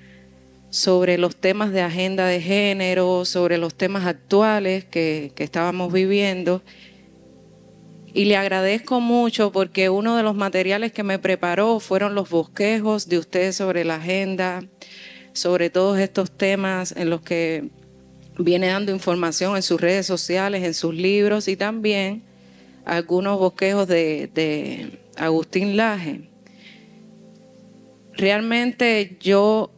[0.69, 6.61] sobre los temas de agenda de género, sobre los temas actuales que, que estábamos viviendo.
[8.13, 13.09] Y le agradezco mucho porque uno de los materiales que me preparó fueron los bosquejos
[13.09, 14.63] de usted sobre la agenda,
[15.33, 17.69] sobre todos estos temas en los que
[18.39, 22.23] viene dando información en sus redes sociales, en sus libros y también
[22.85, 26.29] algunos bosquejos de, Agustín Laje.
[28.13, 29.71] Realmente yo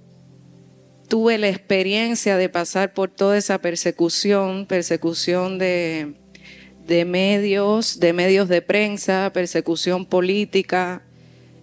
[1.07, 6.13] tuve la experiencia de pasar por toda esa persecución, persecución de,
[7.07, 11.01] medios, de medios de prensa, persecución política.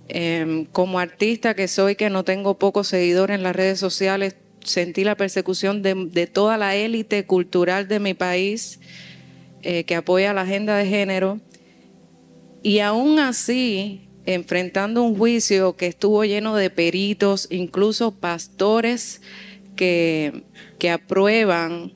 [0.08, 4.34] Em, como artista que soy, que no tengo pocos seguidores en las redes sociales,
[4.68, 8.80] sentí la persecución de, toda la élite cultural de mi país
[9.62, 11.40] eh, que apoya la agenda de género.
[12.62, 19.22] Y aún así, enfrentando un juicio que estuvo lleno de peritos, incluso pastores
[19.76, 20.44] que,
[20.78, 21.92] que aprueban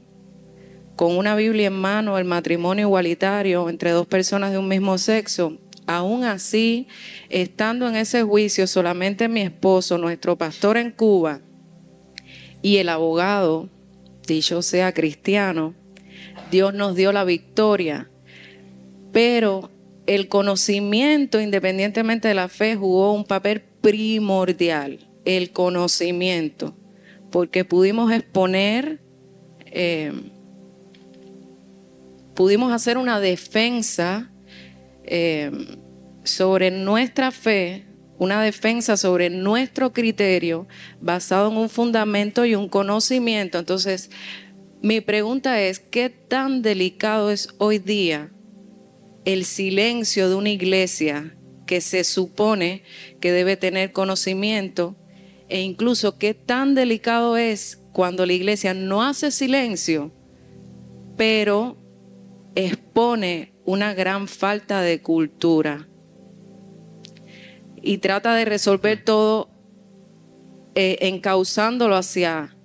[0.97, 5.59] con una Biblia en mano el matrimonio igualitario entre dos personas de un mismo sexo,
[5.87, 6.87] aún así,
[7.29, 11.41] estando en ese juicio, solamente mi esposo, nuestro pastor en Cuba,
[12.63, 13.69] y el abogado,
[14.27, 15.75] dicho sea cristiano,
[16.51, 18.09] Dios nos dio la victoria.
[19.13, 19.71] Pero
[20.07, 25.09] el conocimiento, independientemente de la fe, jugó un papel primordial.
[25.25, 26.77] El conocimiento.
[27.31, 29.01] Porque pudimos exponer,
[29.67, 30.13] eh,
[32.35, 34.31] pudimos hacer una defensa
[35.05, 35.51] eh,
[36.25, 37.87] sobre nuestra fe
[38.23, 40.69] una defensa sobre nuestro criterio
[41.01, 43.59] basado en un fundamento y un conocimiento.
[43.59, 44.11] Entonces,
[44.81, 48.31] mi pregunta es, ¿qué tan delicado es hoy día
[49.25, 51.37] el silencio de una iglesia
[51.67, 52.85] que se supone
[53.21, 54.95] que debe tener conocimiento?
[55.49, 60.13] E incluso, ¿qué tan delicado es cuando la iglesia no hace silencio,
[61.17, 61.77] pero
[62.55, 65.89] expone una gran falta de cultura?
[67.83, 69.51] Y trata de resolver todo
[70.75, 72.57] eh, encauzándolo hacia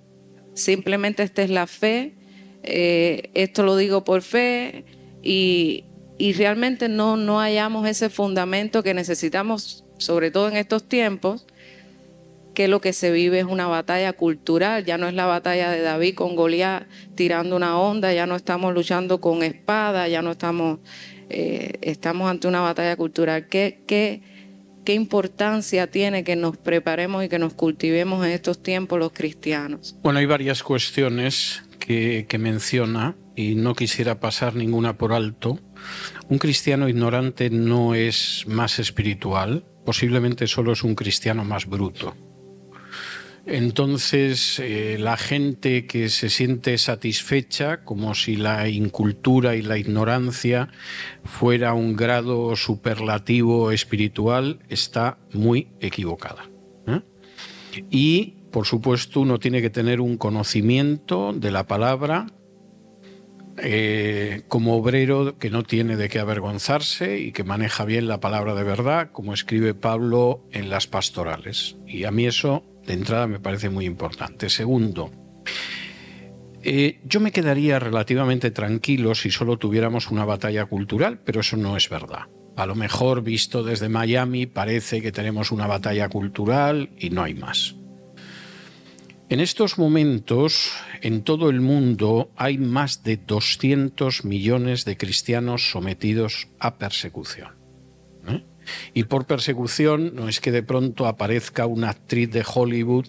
[0.54, 2.14] simplemente esta es la fe,
[2.62, 4.84] eh, esto lo digo por fe
[5.22, 5.84] y,
[6.36, 11.46] realmente no, no hallamos ese fundamento que necesitamos, sobre todo en estos tiempos,
[12.54, 15.80] que lo que se vive es una batalla cultural, ya no es la batalla de
[15.80, 20.80] David con Goliat tirando una onda, ya no estamos luchando con espada, ya no estamos,
[21.30, 23.46] eh, estamos ante una batalla cultural.
[23.48, 24.22] ¿Qué, qué,
[24.88, 29.94] qué importancia tiene que nos preparemos y que nos cultivemos en estos tiempos los cristianos.
[30.02, 35.60] Bueno, hay varias cuestiones que, menciona y no quisiera pasar ninguna por alto.
[36.30, 42.16] Un cristiano ignorante no es más espiritual, posiblemente solo es un cristiano más bruto.
[43.50, 50.68] Entonces, eh, la gente que se siente satisfecha, como si la incultura y la ignorancia
[51.24, 56.50] fuera un grado superlativo espiritual, está muy equivocada.
[56.86, 57.00] ¿eh?
[57.90, 62.26] Y, por supuesto, uno tiene que tener un conocimiento de la palabra
[63.56, 68.54] eh, como obrero que no tiene de qué avergonzarse y que maneja bien la palabra
[68.54, 71.76] de verdad, como escribe Pablo en las pastorales.
[71.86, 74.48] Y a mí eso de entrada me parece muy importante.
[74.48, 75.10] Segundo,
[76.62, 81.76] eh, yo me quedaría relativamente tranquilo si solo tuviéramos una batalla cultural, pero eso no
[81.76, 82.26] es verdad.
[82.56, 87.34] A lo mejor visto desde Miami parece que tenemos una batalla cultural y no hay
[87.34, 87.76] más.
[89.28, 96.48] En estos momentos, en todo el mundo, hay más de 200 millones de cristianos sometidos
[96.58, 97.57] a persecución.
[98.94, 103.06] Y por persecución no es que de pronto aparezca una actriz de Hollywood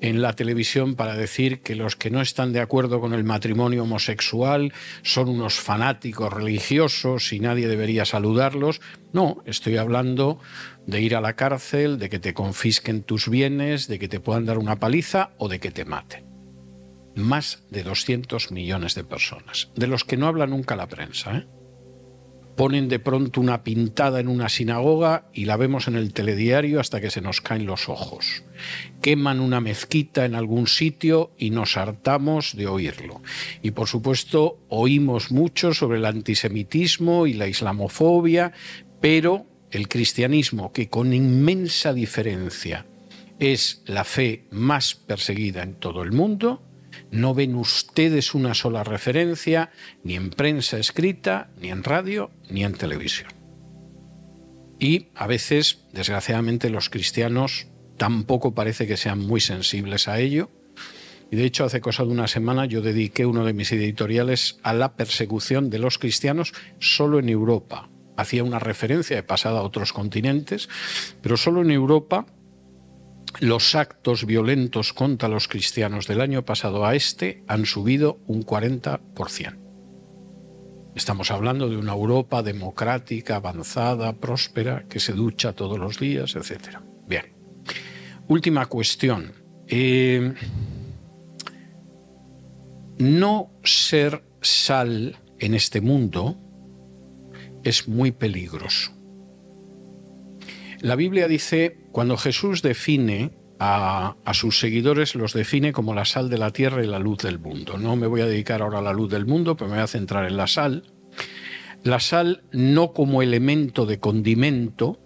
[0.00, 3.84] en la televisión para decir que los que no están de acuerdo con el matrimonio
[3.84, 8.80] homosexual son unos fanáticos religiosos y nadie debería saludarlos.
[9.12, 10.38] No, estoy hablando
[10.86, 14.44] de ir a la cárcel, de que te confisquen tus bienes, de que te puedan
[14.44, 16.26] dar una paliza o de que te maten.
[17.14, 21.38] Más de 200 millones de personas, de los que no habla nunca la prensa.
[21.38, 21.46] ¿eh?
[22.56, 27.00] Ponen de pronto una pintada en una sinagoga y la vemos en el telediario hasta
[27.00, 28.42] que se nos caen los ojos.
[29.02, 33.22] Queman una mezquita en algún sitio y nos hartamos de oírlo.
[33.62, 38.52] Y por supuesto oímos mucho sobre el antisemitismo y la islamofobia,
[39.00, 42.86] pero el cristianismo, que con inmensa diferencia
[43.38, 46.62] es la fe más perseguida en todo el mundo,
[47.16, 49.70] No ven ustedes una sola referencia
[50.04, 53.30] ni en prensa escrita, ni en radio, ni en televisión.
[54.78, 60.50] Y a veces, desgraciadamente, los cristianos tampoco parece que sean muy sensibles a ello.
[61.30, 64.74] Y de hecho, hace cosa de una semana yo dediqué uno de mis editoriales a
[64.74, 67.88] la persecución de los cristianos solo en Europa.
[68.18, 70.68] Hacía una referencia, he pasado a otros continentes,
[71.22, 72.26] pero solo en Europa
[73.40, 79.58] los actos violentos contra los cristianos del año pasado a este han subido un 40%.
[80.94, 86.78] Estamos hablando de una Europa democrática, avanzada, próspera, que se ducha todos los días, etc.
[87.06, 87.34] Bien.
[88.28, 89.32] Última cuestión.
[89.68, 90.32] Eh,
[92.98, 96.38] no ser sal en este mundo
[97.62, 98.92] es muy peligroso.
[100.80, 106.36] La Biblia dice, cuando Jesús define a, sus seguidores, los define como la sal de
[106.36, 107.78] la tierra y la luz del mundo.
[107.78, 109.86] No me voy a dedicar ahora a la luz del mundo, pero me voy a
[109.86, 110.92] centrar en la sal.
[111.84, 115.00] La sal no como elemento de condimento,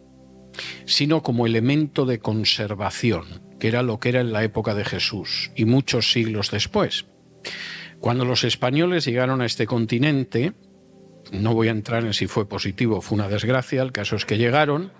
[0.84, 5.52] sino como elemento de conservación, que era lo que era en la época de Jesús
[5.54, 7.06] y muchos siglos después.
[8.00, 10.54] Cuando los españoles llegaron a este continente,
[11.30, 14.26] no voy a entrar en si fue positivo o fue una desgracia, el caso es
[14.26, 14.90] que llegaron,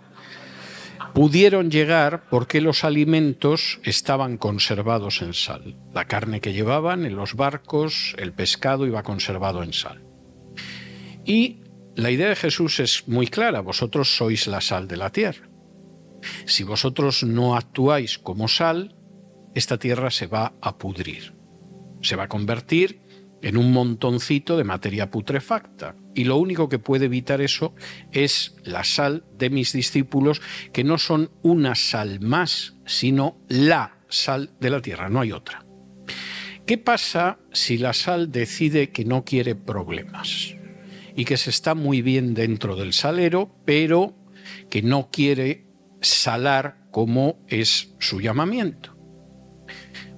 [1.12, 5.76] pudieron llegar porque los alimentos estaban conservados en sal.
[5.94, 10.04] La carne que llevaban en los barcos, el pescado iba conservado en sal.
[11.24, 11.58] Y
[11.96, 15.48] la idea de Jesús es muy clara, vosotros sois la sal de la tierra.
[16.44, 18.96] Si vosotros no actuáis como sal,
[19.54, 21.34] esta tierra se va a pudrir,
[22.02, 23.00] se va a convertir
[23.42, 25.96] en un montoncito de materia putrefacta.
[26.14, 27.74] Y lo único que puede evitar eso
[28.12, 30.42] es la sal de mis discípulos,
[30.72, 35.64] que no son una sal más, sino la sal de la tierra, no hay otra.
[36.66, 40.54] ¿Qué pasa si la sal decide que no quiere problemas
[41.16, 44.14] y que se está muy bien dentro del salero, pero
[44.68, 45.66] que no quiere
[46.00, 48.99] salar como es su llamamiento?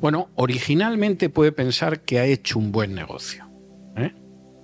[0.02, 3.48] Bueno, originalmente puede pensar que ha hecho un buen negocio.
[3.96, 4.12] ¿eh?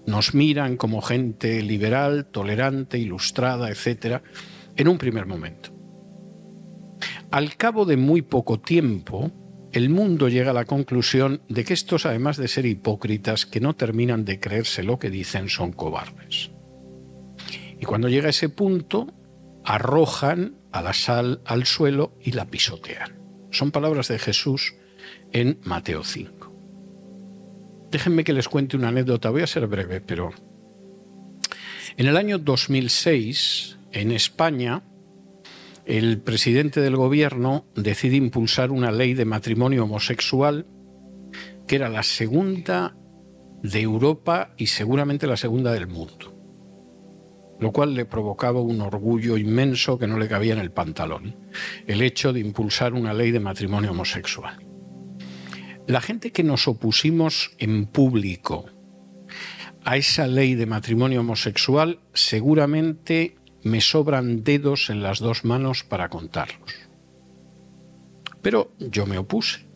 [0.04, 4.20] Nos miran como gente liberal, tolerante, ilustrada, etc.,
[4.76, 5.70] en un primer momento.
[7.30, 9.30] Al cabo de muy poco tiempo,
[9.70, 13.76] el mundo llega a la conclusión de que estos, además de ser hipócritas, que no
[13.76, 16.50] terminan de creerse lo que dicen, son cobardes.
[17.78, 19.14] Y cuando llega a ese punto,
[19.64, 23.20] arrojan a la sal al suelo y la pisotean.
[23.52, 24.74] Son palabras de Jesús
[25.32, 26.38] en Mateo 5.
[27.90, 30.30] Déjenme que les cuente una anécdota, voy a ser breve, pero
[31.96, 34.82] en el año 2006, en España,
[35.86, 40.66] el presidente del gobierno decide impulsar una ley de matrimonio homosexual
[41.66, 42.94] que era la segunda
[43.62, 46.34] de Europa y seguramente la segunda del mundo,
[47.58, 51.36] lo cual le provocaba un orgullo inmenso que no le cabía en el pantalón,
[51.86, 54.67] el hecho de impulsar una ley de matrimonio homosexual.
[55.88, 58.66] La gente que nos opusimos en público
[59.86, 66.10] a esa ley de matrimonio homosexual, seguramente me sobran dedos en las dos manos para
[66.10, 66.74] contarlos.
[68.42, 69.66] Pero yo me opuse.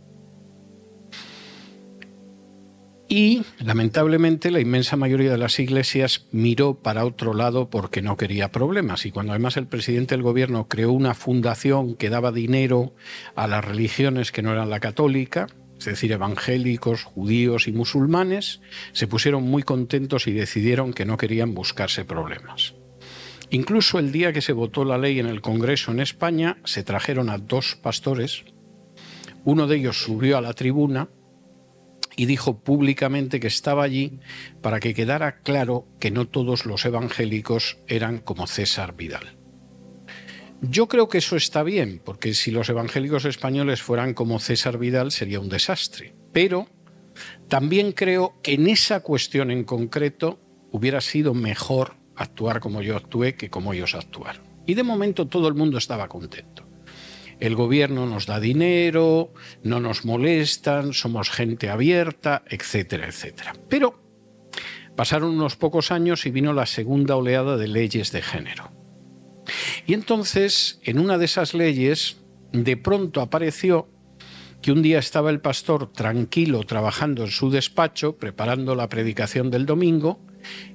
[3.08, 8.52] Y, lamentablemente, la inmensa mayoría de las iglesias miró para otro lado porque no quería
[8.52, 9.06] problemas.
[9.06, 12.94] Y cuando además el presidente del gobierno creó una fundación que daba dinero
[13.34, 15.46] a las religiones que no eran la católica,
[15.82, 18.60] es decir, evangélicos, judíos y musulmanes,
[18.92, 22.74] se pusieron muy contentos y decidieron que no querían buscarse problemas.
[23.50, 27.28] Incluso el día que se votó la ley en el Congreso en España, se trajeron
[27.28, 28.44] a dos pastores.
[29.44, 31.08] Uno de ellos subió a la tribuna
[32.16, 34.20] y dijo públicamente que estaba allí
[34.60, 39.41] para que quedara claro que no todos los evangélicos eran como César Vidal.
[40.64, 45.10] Yo creo que eso está bien, porque si los evangélicos españoles fueran como César Vidal
[45.10, 46.14] sería un desastre.
[46.32, 46.68] Pero
[47.48, 50.38] también creo que en esa cuestión en concreto
[50.70, 54.44] hubiera sido mejor actuar como yo actué que como ellos actuaron.
[54.64, 56.64] Y de momento todo el mundo estaba contento.
[57.40, 59.34] El gobierno nos da dinero,
[59.64, 63.54] no nos molestan, somos gente abierta, etcétera, etcétera.
[63.68, 64.00] Pero
[64.94, 68.81] pasaron unos pocos años y vino la segunda oleada de leyes de género.
[69.86, 72.18] Y entonces, en una de esas leyes,
[72.52, 73.88] de pronto apareció
[74.60, 79.66] que un día estaba el pastor tranquilo trabajando en su despacho, preparando la predicación del
[79.66, 80.20] domingo,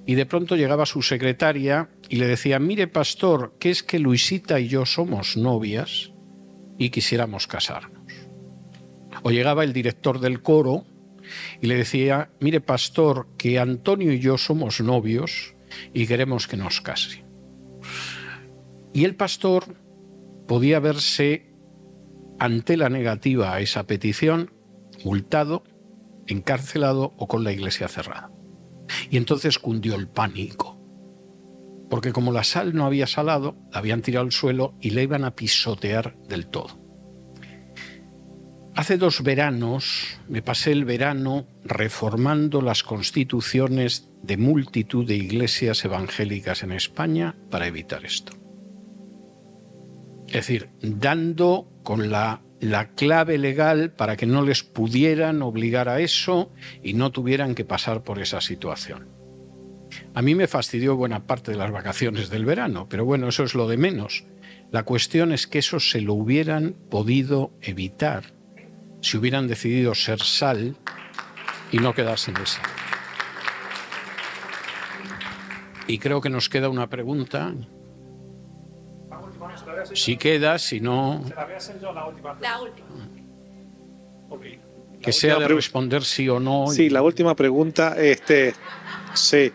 [0.06, 4.60] y de pronto llegaba su secretaria y le decía, mire pastor, que es que Luisita
[4.60, 6.12] y yo somos novias
[6.78, 7.98] y quisiéramos casarnos.
[9.24, 10.86] O llegaba el director del coro
[11.62, 15.56] y le decía, mire pastor, que Antonio y yo somos novios
[15.94, 17.27] y queremos que nos case.
[18.98, 19.76] Y el pastor
[20.48, 21.54] podía verse
[22.40, 24.52] ante la negativa a esa petición,
[25.06, 25.64] multado,
[26.26, 28.32] encarcelado o con la iglesia cerrada.
[29.12, 30.82] Y entonces cundió el pánico,
[31.92, 35.26] porque como la sal no había salado, la habían tirado al suelo y le iban
[35.26, 36.80] a pisotear del todo.
[38.74, 46.64] Hace dos veranos me pasé el verano reformando las constituciones de multitud de iglesias evangélicas
[46.64, 48.47] en España para evitar esto.
[50.28, 56.02] Es decir, dando con la, la, clave legal para que no les pudieran obligar a
[56.02, 56.52] eso
[56.84, 59.08] y no tuvieran que pasar por esa situación.
[60.14, 63.56] A mí me fastidió buena parte de las vacaciones del verano, pero bueno, eso es
[63.56, 64.26] lo de menos.
[64.70, 68.34] La cuestión es que eso se lo hubieran podido evitar
[69.02, 70.76] si hubieran decidido ser sal
[71.72, 72.62] y no quedarse en esa.
[75.88, 77.54] Y creo que nos queda una pregunta.
[79.94, 81.24] Si queda, si no.
[82.42, 82.88] La última.
[85.02, 86.68] Que sea de responder sí o no.
[86.68, 88.54] Sí, la última pregunta, este,
[89.14, 89.52] sí,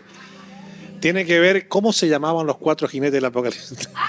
[0.99, 3.89] tiene que ver cómo se llamaban los cuatro jinetes del apocalipsis.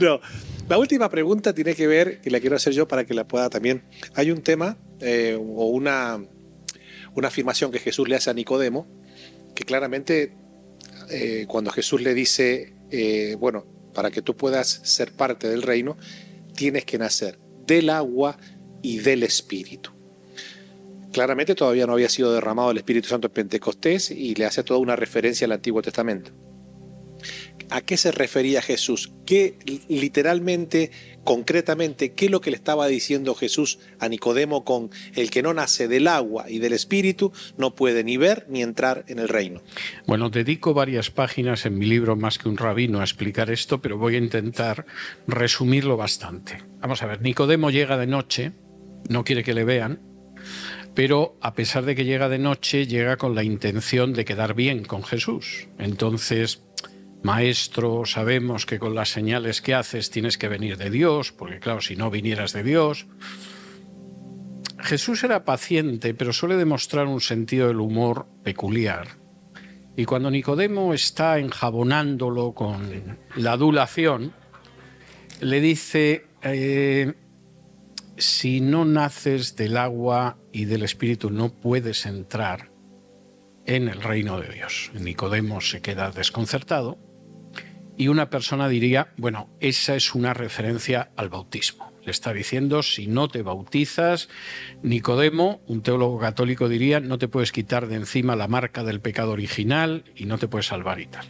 [0.00, 0.20] No,
[0.68, 3.50] la última pregunta tiene que ver, y la quiero hacer yo para que la pueda
[3.50, 3.84] también.
[4.14, 6.24] Hay un tema eh, o una,
[7.14, 8.86] una afirmación que Jesús le hace a Nicodemo,
[9.54, 10.32] que claramente
[11.10, 15.96] eh, cuando Jesús le dice, eh, bueno, para que tú puedas ser parte del reino,
[16.54, 18.38] tienes que nacer del agua
[18.82, 19.90] y del Espíritu.
[21.12, 24.80] Claramente todavía no había sido derramado el Espíritu Santo en Pentecostés y le hace toda
[24.80, 26.32] una referencia al Antiguo Testamento.
[27.70, 29.12] ¿A qué se refería Jesús?
[29.26, 29.58] ¿Qué
[29.88, 30.90] literalmente,
[31.24, 35.52] concretamente, qué es lo que le estaba diciendo Jesús a Nicodemo con el que no
[35.52, 39.62] nace del agua y del espíritu no puede ni ver ni entrar en el reino?
[40.06, 43.98] Bueno, dedico varias páginas en mi libro Más que un rabino a explicar esto, pero
[43.98, 44.86] voy a intentar
[45.26, 46.62] resumirlo bastante.
[46.80, 48.52] Vamos a ver, Nicodemo llega de noche,
[49.08, 50.00] no quiere que le vean,
[50.94, 54.84] pero a pesar de que llega de noche, llega con la intención de quedar bien
[54.84, 55.68] con Jesús.
[55.78, 56.62] Entonces,
[57.22, 61.80] Maestro, sabemos que con las señales que haces tienes que venir de Dios, porque claro,
[61.80, 63.06] si no vinieras de Dios.
[64.78, 69.18] Jesús era paciente, pero suele demostrar un sentido del humor peculiar.
[69.96, 74.32] Y cuando Nicodemo está enjabonándolo con la adulación,
[75.40, 77.14] le dice, eh,
[78.16, 82.70] si no naces del agua y del espíritu no puedes entrar
[83.66, 84.92] en el reino de Dios.
[84.94, 87.07] Nicodemo se queda desconcertado
[87.98, 91.92] y una persona diría, bueno, esa es una referencia al bautismo.
[92.04, 94.28] Le está diciendo, si no te bautizas,
[94.82, 99.32] Nicodemo, un teólogo católico diría, no te puedes quitar de encima la marca del pecado
[99.32, 101.26] original y no te puedes salvar y tal.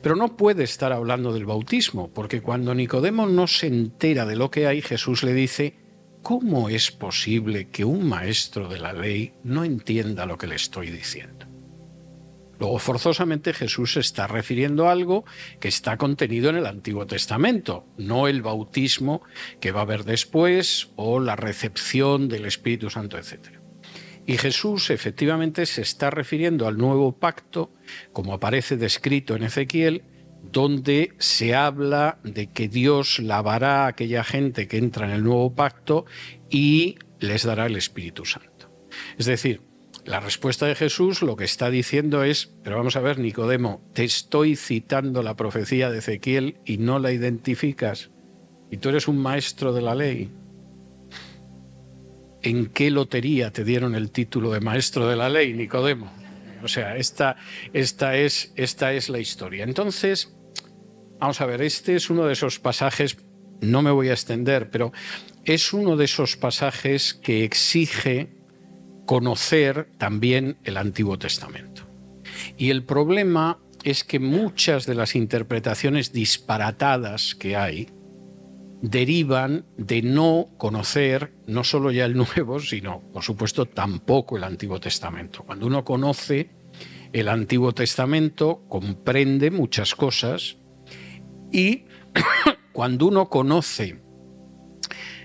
[0.00, 4.52] Pero no puede estar hablando del bautismo, porque cuando Nicodemo no se entera de lo
[4.52, 5.74] que hay, Jesús le dice,
[6.22, 10.90] ¿cómo es posible que un maestro de la ley no entienda lo que le estoy
[10.90, 11.57] diciendo?
[12.58, 15.24] Luego, forzosamente, Jesús se está refiriendo a algo
[15.60, 19.22] que está contenido en el Antiguo Testamento, no el bautismo
[19.60, 23.58] que va a haber después o la recepción del Espíritu Santo, etc.
[24.26, 27.72] Y Jesús efectivamente se está refiriendo al nuevo pacto,
[28.12, 30.02] como aparece descrito en Ezequiel,
[30.42, 35.54] donde se habla de que Dios lavará a aquella gente que entra en el nuevo
[35.54, 36.06] pacto
[36.50, 38.70] y les dará el Espíritu Santo.
[39.16, 39.62] Es decir,
[40.08, 44.04] la respuesta de Jesús lo que está diciendo es, pero vamos a ver, Nicodemo, te
[44.04, 48.10] estoy citando la profecía de Ezequiel y no la identificas.
[48.70, 50.30] Y tú eres un maestro de la ley.
[52.40, 56.10] ¿En qué lotería te dieron el título de maestro de la ley, Nicodemo?
[56.62, 57.36] O sea, esta,
[57.74, 59.64] esta, es, esta es la historia.
[59.64, 60.34] Entonces,
[61.20, 63.18] vamos a ver, este es uno de esos pasajes,
[63.60, 64.90] no me voy a extender, pero
[65.44, 68.37] es uno de esos pasajes que exige
[69.08, 71.84] conocer también el Antiguo Testamento.
[72.58, 77.88] Y el problema es que muchas de las interpretaciones disparatadas que hay
[78.82, 84.78] derivan de no conocer no solo ya el Nuevo, sino, por supuesto, tampoco el Antiguo
[84.78, 85.42] Testamento.
[85.42, 86.50] Cuando uno conoce
[87.10, 90.58] el Antiguo Testamento, comprende muchas cosas
[91.50, 91.86] y
[92.72, 94.02] cuando uno conoce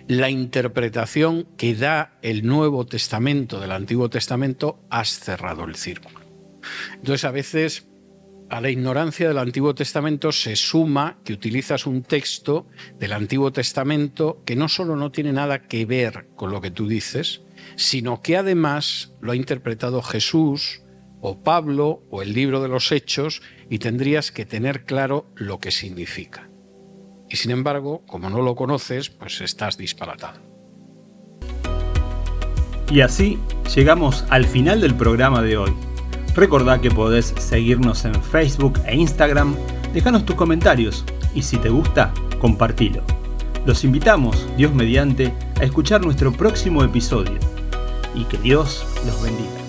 [0.07, 6.19] la interpretación que da el Nuevo Testamento del Antiguo Testamento, has cerrado el círculo.
[6.95, 7.87] Entonces a veces
[8.49, 12.67] a la ignorancia del Antiguo Testamento se suma que utilizas un texto
[12.99, 16.87] del Antiguo Testamento que no solo no tiene nada que ver con lo que tú
[16.87, 17.41] dices,
[17.75, 20.81] sino que además lo ha interpretado Jesús
[21.21, 25.71] o Pablo o el libro de los Hechos y tendrías que tener claro lo que
[25.71, 26.52] significa.
[27.33, 30.39] Y sin embargo, como no lo conoces, pues estás disparatado.
[32.91, 33.39] Y así
[33.75, 35.73] llegamos al final del programa de hoy.
[36.35, 39.55] Recordá que podés seguirnos en Facebook e Instagram,
[39.95, 43.03] dejanos tus comentarios y si te gusta, compartilo.
[43.65, 47.39] Los invitamos, Dios mediante, a escuchar nuestro próximo episodio
[48.13, 49.62] y que Dios los bendiga.